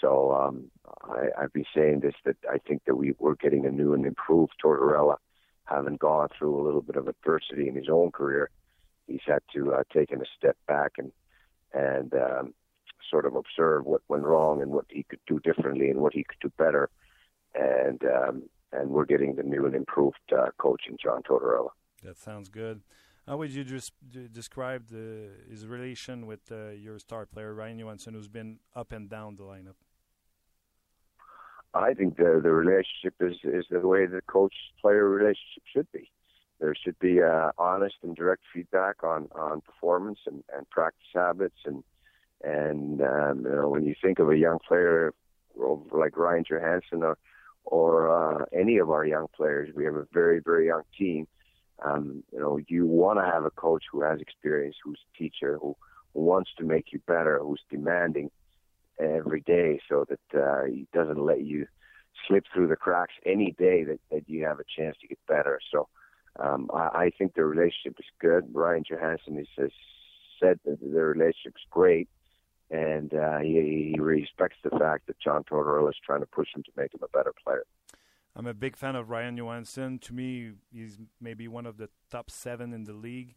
[0.00, 0.70] So um,
[1.04, 4.04] I, I've been saying this that I think that we we're getting a new and
[4.04, 5.16] improved Tortorella,
[5.64, 8.50] having gone through a little bit of adversity in his own career.
[9.06, 11.12] He's had to uh, take a step back and
[11.72, 12.54] and um,
[13.10, 16.24] sort of observe what went wrong and what he could do differently and what he
[16.24, 16.90] could do better.
[17.54, 21.70] And um, and we're getting the new and improved uh, coach in John Tortorella.
[22.02, 22.82] That sounds good.
[23.26, 23.92] How would you just
[24.32, 29.08] describe the, his relation with uh, your star player Ryan Johansen, who's been up and
[29.08, 29.76] down the lineup?
[31.72, 36.10] I think the the relationship is is the way the coach player relationship should be.
[36.60, 41.58] There should be uh, honest and direct feedback on on performance and, and practice habits
[41.64, 41.82] and
[42.44, 45.12] and um, you know when you think of a young player
[45.56, 47.18] like Ryan Johansen or
[47.64, 51.26] or uh, any of our young players, we have a very very young team.
[51.84, 55.58] Um, you know, you want to have a coach who has experience, who's a teacher,
[55.60, 55.76] who,
[56.16, 58.30] wants to make you better, who's demanding
[59.00, 61.66] every day, so that uh, he doesn't let you
[62.28, 65.58] slip through the cracks any day that, that you have a chance to get better.
[65.72, 65.88] So
[66.38, 68.44] um, I, I think the relationship is good.
[68.52, 69.70] Ryan Johansen has,
[70.40, 72.08] said that the relationship is great,
[72.70, 76.62] and uh, he, he respects the fact that John Tortorella is trying to push him
[76.62, 77.64] to make him a better player.
[78.36, 80.00] I'm a big fan of Ryan Johansen.
[80.00, 83.36] To me, he's maybe one of the top seven in the league.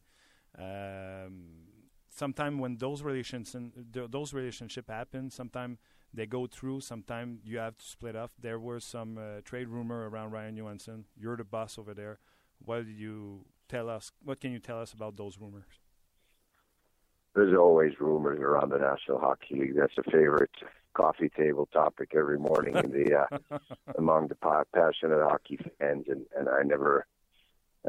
[0.57, 1.67] Um,
[2.09, 3.55] sometimes when those relations
[3.91, 5.77] those relationship happen, sometimes
[6.13, 6.81] they go through.
[6.81, 8.31] Sometimes you have to split off.
[8.39, 11.03] There was some uh, trade rumor around Ryan Johansen.
[11.15, 12.19] You're the boss over there.
[12.57, 14.11] What do you tell us?
[14.23, 15.79] What can you tell us about those rumors?
[17.35, 19.75] There's always rumors around the National Hockey League.
[19.77, 20.49] That's a favorite
[20.97, 23.57] coffee table topic every morning in the uh,
[23.97, 24.35] among the
[24.73, 27.05] passionate hockey fans, and and I never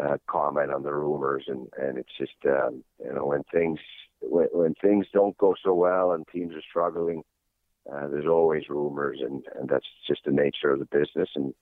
[0.01, 3.81] uh, comment on the rumors, and and it's just um, you know when things
[4.21, 7.23] when, when things don't go so well and teams are struggling,
[7.91, 11.55] uh, there's always rumors, and and that's just the nature of the business, and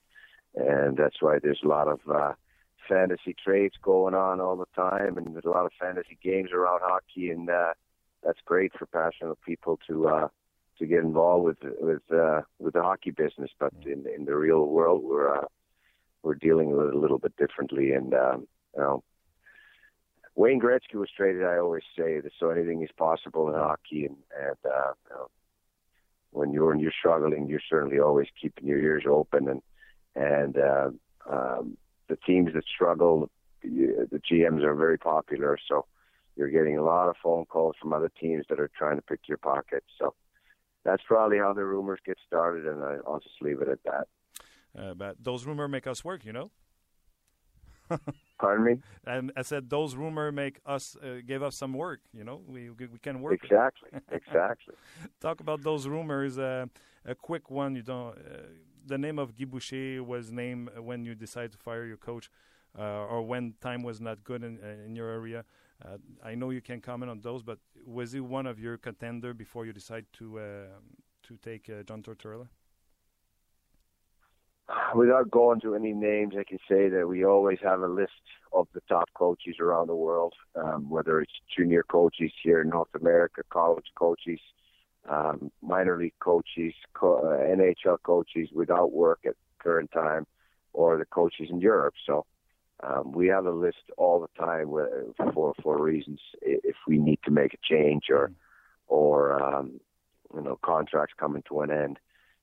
[0.55, 2.33] and that's why there's a lot of uh,
[2.89, 6.81] fantasy trades going on all the time, and there's a lot of fantasy games around
[6.83, 7.73] hockey, and uh,
[8.21, 10.27] that's great for passionate people to uh,
[10.79, 13.51] to get involved with with uh, with the hockey business.
[13.59, 15.45] But in in the real world, we're uh,
[16.23, 17.91] we're dealing with it a little bit differently.
[17.91, 19.03] And um, you know,
[20.35, 21.43] Wayne Gretzky was traded.
[21.43, 24.05] I always say that so anything is possible in hockey.
[24.05, 25.27] And and uh, you know,
[26.31, 29.47] when you're when you're struggling, you're certainly always keeping your ears open.
[29.47, 29.61] And
[30.15, 30.89] and uh,
[31.29, 33.29] um, the teams that struggle,
[33.63, 35.57] the GMs are very popular.
[35.67, 35.85] So
[36.35, 39.21] you're getting a lot of phone calls from other teams that are trying to pick
[39.27, 39.83] your pocket.
[39.99, 40.13] So
[40.87, 44.07] that's probably how the rumors get started, and I, will just leave it at that.
[44.77, 46.49] Uh, but those rumors make us work, you know.
[48.39, 48.75] Pardon me.
[49.05, 51.99] And I said those rumors make us uh, give us some work.
[52.13, 53.33] You know, we we can work.
[53.33, 53.89] Exactly.
[54.11, 54.75] exactly.
[55.19, 56.37] Talk about those rumors.
[56.37, 56.67] Uh,
[57.05, 57.75] a quick one.
[57.75, 58.17] You don't.
[58.17, 58.47] Uh,
[58.85, 62.29] the name of Guy Boucher was named when you decided to fire your coach,
[62.79, 65.43] uh, or when time was not good in, uh, in your area.
[65.83, 69.33] Uh, I know you can comment on those, but was he one of your contender
[69.33, 70.43] before you decide to uh,
[71.23, 72.47] to take uh, John Tortorella?
[74.95, 78.11] Without going to any names, I can say that we always have a list
[78.51, 82.93] of the top coaches around the world, um, whether it's junior coaches here in North
[82.99, 84.39] America, college coaches,
[85.07, 90.25] um, minor league coaches, co- uh, NHL coaches without work at current time,
[90.73, 91.93] or the coaches in Europe.
[92.05, 92.25] So
[92.83, 94.69] um, we have a list all the time
[95.33, 98.31] for for reasons if we need to make a change or
[98.87, 99.79] or um,
[100.33, 101.99] you know contracts coming to an end.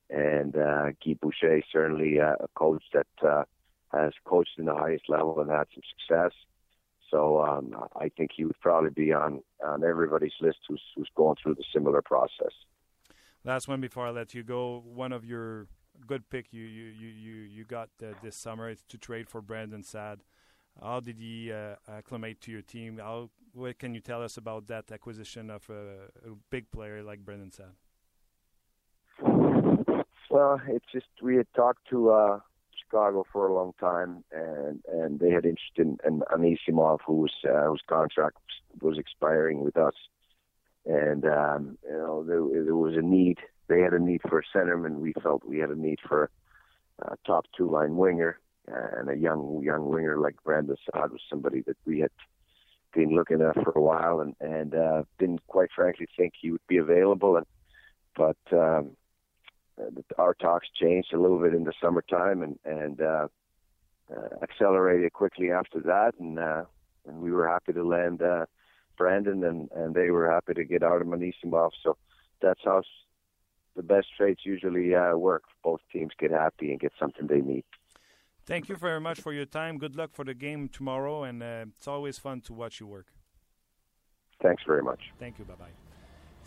[0.09, 3.43] And uh, Guy Boucher certainly uh, a coach that uh,
[3.91, 6.31] has coached in the highest level and had some success.
[7.09, 11.37] So um, I think he would probably be on on everybody's list who's who's going
[11.41, 12.51] through the similar process.
[13.45, 14.83] Last one before I let you go.
[14.85, 15.67] One of your
[16.07, 18.69] good pick you you you you got uh, this summer.
[18.69, 20.19] It's to trade for Brandon Sad.
[20.81, 22.97] How did he uh, acclimate to your team?
[22.97, 27.19] How what can you tell us about that acquisition of a, a big player like
[27.19, 27.73] Brandon Sad?
[30.29, 32.39] Well, it's just we had talked to uh,
[32.77, 37.67] Chicago for a long time, and and they had interest in, in Anisimov, whose uh,
[37.67, 38.37] whose contract
[38.81, 39.93] was expiring with us,
[40.85, 43.37] and um, you know there, there was a need
[43.67, 44.99] they had a need for a centerman.
[44.99, 46.29] We felt we had a need for
[46.99, 51.61] a top two line winger, and a young young winger like Brandon Saad was somebody
[51.61, 52.11] that we had
[52.93, 56.65] been looking at for a while, and and uh, didn't quite frankly think he would
[56.67, 57.37] be available.
[57.37, 57.45] And
[58.15, 58.91] but um,
[60.17, 63.27] our talks changed a little bit in the summertime, and and uh,
[64.15, 66.63] uh, accelerated quickly after that, and uh,
[67.07, 68.45] and we were happy to land uh,
[68.97, 71.71] Brandon, and and they were happy to get out of Anisimov.
[71.83, 71.97] So
[72.41, 72.83] that's how
[73.75, 75.43] the best trades usually uh, work.
[75.63, 77.63] Both teams get happy and get something they need.
[78.45, 79.77] Thank you very much for your time.
[79.77, 83.07] Good luck for the game tomorrow, and uh, it's always fun to watch you work.
[84.41, 84.99] Thanks very much.
[85.19, 85.45] Thank you.
[85.45, 85.73] Bye bye.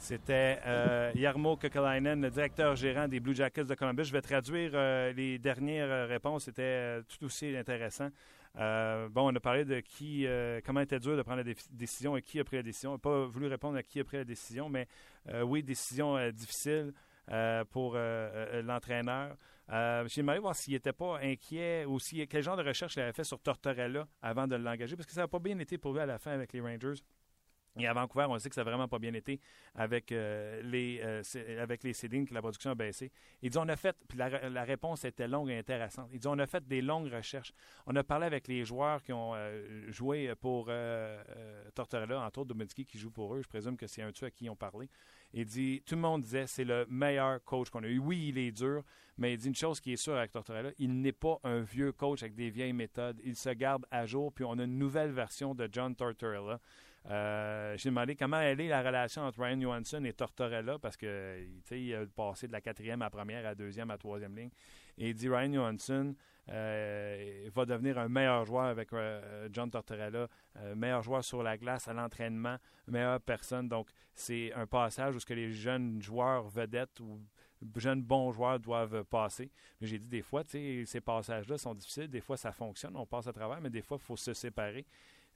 [0.00, 4.04] C'était euh, Jarmo Kekalainen, le directeur gérant des Blue Jackets de Columbus.
[4.04, 6.44] Je vais traduire euh, les dernières euh, réponses.
[6.44, 8.08] C'était euh, tout aussi intéressant.
[8.60, 11.56] Euh, bon, on a parlé de qui, euh, comment était dur de prendre la dé-
[11.72, 12.90] décision et qui a pris la décision.
[12.90, 14.86] On n'a pas voulu répondre à qui a pris la décision, mais
[15.30, 16.92] euh, oui, décision euh, difficile
[17.30, 19.36] euh, pour euh, euh, l'entraîneur.
[20.06, 23.12] J'ai demandé voir s'il n'était pas inquiet ou si, quel genre de recherche il avait
[23.12, 26.00] fait sur Tortorella avant de l'engager, parce que ça n'a pas bien été pour lui
[26.00, 27.02] à la fin avec les Rangers.
[27.78, 29.40] Et à Vancouver, on sait que ça n'a vraiment pas bien été
[29.74, 31.22] avec, les, euh,
[31.60, 33.12] avec les que la production a baissé.
[33.42, 36.08] Il dit on a fait, puis la, réponse était longue et intéressante.
[36.12, 37.52] Il dit on a fait des longues recherches.
[37.86, 39.34] On a parlé avec les joueurs qui ont
[39.88, 40.70] joué pour
[41.74, 43.42] Tortorella, entre autres Dominici qui joue pour eux.
[43.42, 44.88] Je présume que c'est un de ceux à qui ils ont parlé.
[45.34, 47.98] Il dit tout le monde disait c'est le meilleur coach qu'on a eu.
[47.98, 48.82] Oui, il est dur,
[49.18, 51.92] mais il dit une chose qui est sûre avec Tortorella il n'est pas un vieux
[51.92, 53.20] coach avec des vieilles méthodes.
[53.24, 56.60] Il se garde à jour, puis on a une nouvelle version de John Tortorella.
[57.10, 61.38] Euh, J'ai demandé comment elle est la relation entre Ryan Johansson et Tortorella parce que
[61.70, 64.50] il a passé de la quatrième à première, à deuxième, à troisième ligne.
[64.98, 66.14] Et il dit Ryan Johansson
[66.48, 71.88] va devenir un meilleur joueur avec euh, John Tortorella, euh, meilleur joueur sur la glace,
[71.88, 73.68] à l'entraînement, meilleure personne.
[73.68, 77.20] Donc, c'est un passage où ce que les jeunes joueurs vedettes ou
[77.76, 79.50] jeunes bons joueurs doivent passer.
[79.80, 82.08] Mais j'ai dit des fois, ces passages-là sont difficiles.
[82.08, 84.86] Des fois, ça fonctionne, on passe à travers, mais des fois, il faut se séparer.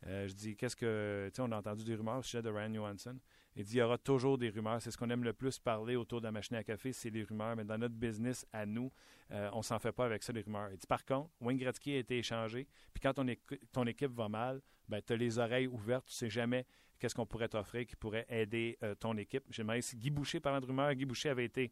[0.06, 1.30] Euh, je dis, qu'est-ce que.
[1.38, 3.16] On a entendu des rumeurs au sujet de Ryan Johansson.
[3.54, 4.80] Il dit, il y aura toujours des rumeurs.
[4.80, 7.22] C'est ce qu'on aime le plus parler autour de la machine à café, c'est les
[7.22, 7.54] rumeurs.
[7.54, 8.90] Mais dans notre business, à nous,
[9.30, 10.70] euh, on s'en fait pas avec ça, les rumeurs.
[10.72, 12.66] Il dit, par contre, Wayne Gretzky a été échangé.
[12.94, 16.06] Puis quand ton, équ- ton équipe va mal, ben, tu as les oreilles ouvertes.
[16.06, 16.64] Tu sais jamais
[16.98, 19.44] qu'est-ce qu'on pourrait t'offrir qui pourrait aider euh, ton équipe.
[19.50, 21.70] J'ai demandé si Guy Boucher, parlant de rumeurs, Guy Boucher avait été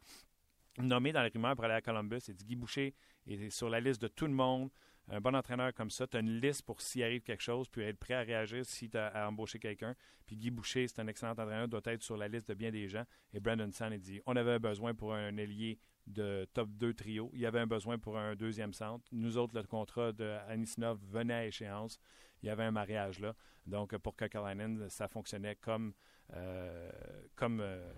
[0.78, 2.18] nommé dans les rumeurs pour aller à Columbus.
[2.28, 2.94] Il dit Guy Boucher
[3.26, 4.70] est sur la liste de tout le monde.
[5.08, 7.82] Un bon entraîneur comme ça, tu as une liste pour s'il arrive quelque chose, puis
[7.82, 9.96] être prêt à réagir si tu as à embaucher quelqu'un.
[10.24, 12.88] Puis Guy Boucher, c'est un excellent entraîneur, doit être sur la liste de bien des
[12.88, 13.04] gens.
[13.32, 17.30] Et Brandon Sand, il dit on avait besoin pour un ailier de top 2 trio.
[17.34, 19.04] Il y avait un besoin pour un deuxième centre.
[19.12, 21.98] Nous autres, le contrat de Anisinov venait à échéance.
[22.42, 23.34] Il y avait un mariage là.
[23.66, 25.92] Donc, pour Kekalainen, ça fonctionnait comme,
[26.32, 26.90] euh,
[27.36, 27.90] comme euh,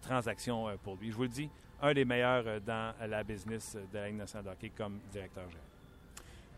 [0.00, 1.10] transaction euh, pour lui.
[1.10, 1.50] Je vous le dis,
[1.80, 5.71] un des meilleurs dans la business de la Ligue de hockey comme directeur général.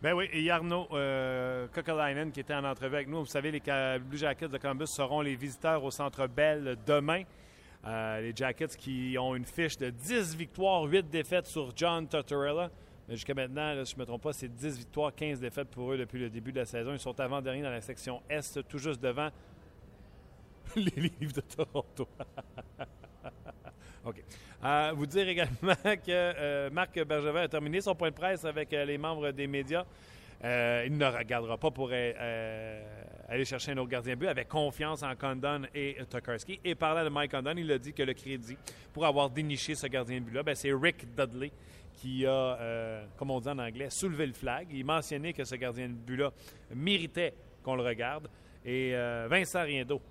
[0.01, 1.67] Ben oui, et Jarno euh,
[2.33, 3.19] qui était en entrevue avec nous.
[3.19, 3.61] Vous savez, les
[3.99, 7.23] Blue Jackets de Columbus seront les visiteurs au Centre Bell demain.
[7.87, 12.69] Euh, les Jackets qui ont une fiche de 10 victoires, 8 défaites sur John Tortorella.
[13.07, 15.93] Mais jusqu'à maintenant, si je ne me trompe pas, c'est 10 victoires, 15 défaites pour
[15.93, 16.91] eux depuis le début de la saison.
[16.91, 19.29] Ils sont avant-derniers dans la section Est, tout juste devant
[20.75, 22.07] les livres de Toronto.
[24.05, 24.23] OK.
[24.63, 28.71] Euh, vous dire également que euh, Marc Bergevin a terminé son point de presse avec
[28.71, 29.83] euh, les membres des médias.
[30.43, 35.15] Euh, il ne regardera pas pour aller chercher un autre gardien but avec confiance en
[35.15, 36.59] Condon et Tokarski.
[36.63, 38.57] Et parlant de Mike Condon, il a dit que le crédit
[38.93, 41.51] pour avoir déniché ce gardien but-là, ben, c'est Rick Dudley
[41.93, 44.67] qui a, comme on dit en anglais, soulevé le flag.
[44.71, 46.31] Il mentionnait que ce gardien de but-là
[46.75, 47.33] méritait
[47.63, 48.27] qu'on le regarde.
[48.63, 48.93] Et
[49.27, 50.01] Vincent Riendo,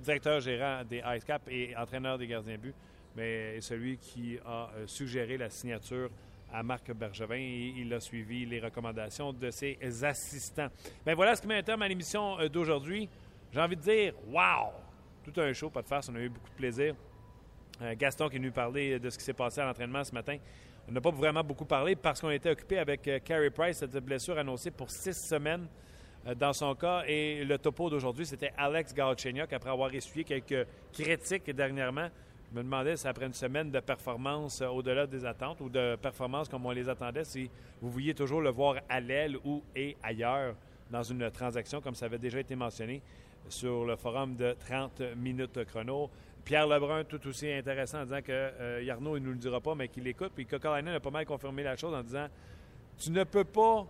[0.00, 2.74] directeur gérant des Ice Cap et entraîneur des gardiens de but,
[3.18, 6.08] mais celui qui a euh, suggéré la signature
[6.52, 10.68] à Marc Bergevin et il a suivi les recommandations de ses assistants.
[11.04, 13.08] Ben voilà ce qui met un terme à l'émission euh, d'aujourd'hui.
[13.52, 14.70] J'ai envie de dire, wow!
[15.24, 16.94] Tout un show, pas de farce, on a eu beaucoup de plaisir.
[17.82, 20.36] Euh, Gaston qui est venu parler de ce qui s'est passé à l'entraînement ce matin.
[20.88, 24.38] On n'a pas vraiment beaucoup parlé parce qu'on était occupé avec Carey Price, cette blessure
[24.38, 25.66] annoncée pour six semaines
[26.36, 27.02] dans son cas.
[27.06, 32.08] Et le topo d'aujourd'hui, c'était Alex Galchenyuk, après avoir essuyé quelques critiques dernièrement.
[32.50, 35.96] Je me demandais si après une semaine de performance euh, au-delà des attentes ou de
[35.96, 37.50] performance comme on les attendait, si
[37.82, 40.54] vous vouliez toujours le voir à l'aile ou et ailleurs
[40.90, 43.02] dans une transaction, comme ça avait déjà été mentionné
[43.50, 46.10] sur le forum de 30 minutes chrono.
[46.42, 49.60] Pierre Lebrun, tout aussi intéressant, en disant que euh, Yarno, il ne nous le dira
[49.60, 50.32] pas, mais qu'il écoute.
[50.34, 52.28] Puis Kokalainen a pas mal confirmé la chose en disant
[52.96, 53.86] Tu ne peux pas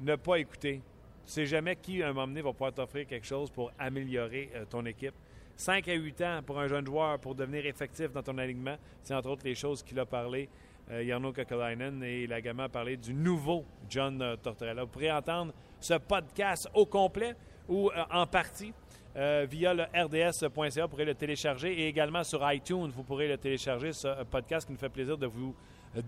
[0.00, 0.80] ne pas écouter.
[1.26, 4.50] Tu sais jamais qui, à un moment donné, va pouvoir t'offrir quelque chose pour améliorer
[4.54, 5.14] euh, ton équipe.
[5.56, 9.14] 5 à 8 ans pour un jeune joueur pour devenir effectif dans ton alignement, c'est
[9.14, 10.48] entre autres les choses qu'il a parlé,
[10.90, 14.84] euh, Jarno Kokalainen, et il a également parlé du nouveau John euh, Tortorella.
[14.84, 17.34] Vous pourrez entendre ce podcast au complet
[17.68, 18.72] ou euh, en partie
[19.16, 20.82] euh, via le rds.ca.
[20.82, 24.72] Vous pourrez le télécharger et également sur iTunes, vous pourrez le télécharger, ce podcast qui
[24.72, 25.54] nous fait plaisir de vous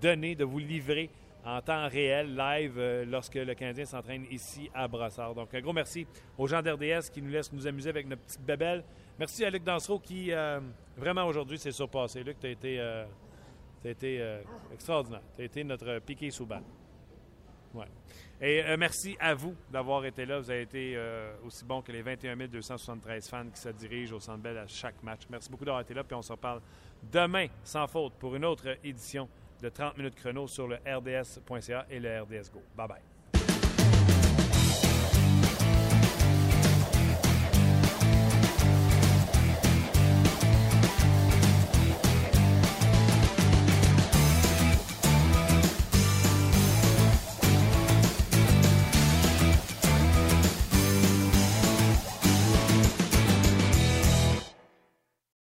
[0.01, 1.09] donner, de vous livrer
[1.43, 5.35] en temps réel, live, lorsque le Canadien s'entraîne ici à Brassard.
[5.35, 8.45] Donc, un gros merci aux gens d'RDS qui nous laissent nous amuser avec notre petite
[8.45, 8.85] bébelle.
[9.19, 10.61] Merci à Luc Dansereau qui, euh,
[10.97, 12.23] vraiment aujourd'hui, s'est surpassé.
[12.23, 13.05] Luc, tu as été, euh,
[13.85, 14.41] été euh,
[14.73, 15.23] extraordinaire.
[15.35, 16.63] Tu as été notre piqué sous balle.
[17.75, 17.87] Ouais.
[18.41, 20.39] Et merci à vous d'avoir été là.
[20.39, 20.97] Vous avez été
[21.45, 25.03] aussi bon que les 21 273 fans qui se dirigent au Centre Bell à chaque
[25.03, 25.23] match.
[25.29, 26.03] Merci beaucoup d'avoir été là.
[26.03, 26.63] Puis on se reparle
[27.13, 29.29] demain, sans faute, pour une autre édition
[29.61, 32.63] de 30 minutes chrono sur le RDS.ca et le RDS Go.
[32.75, 33.08] Bye bye.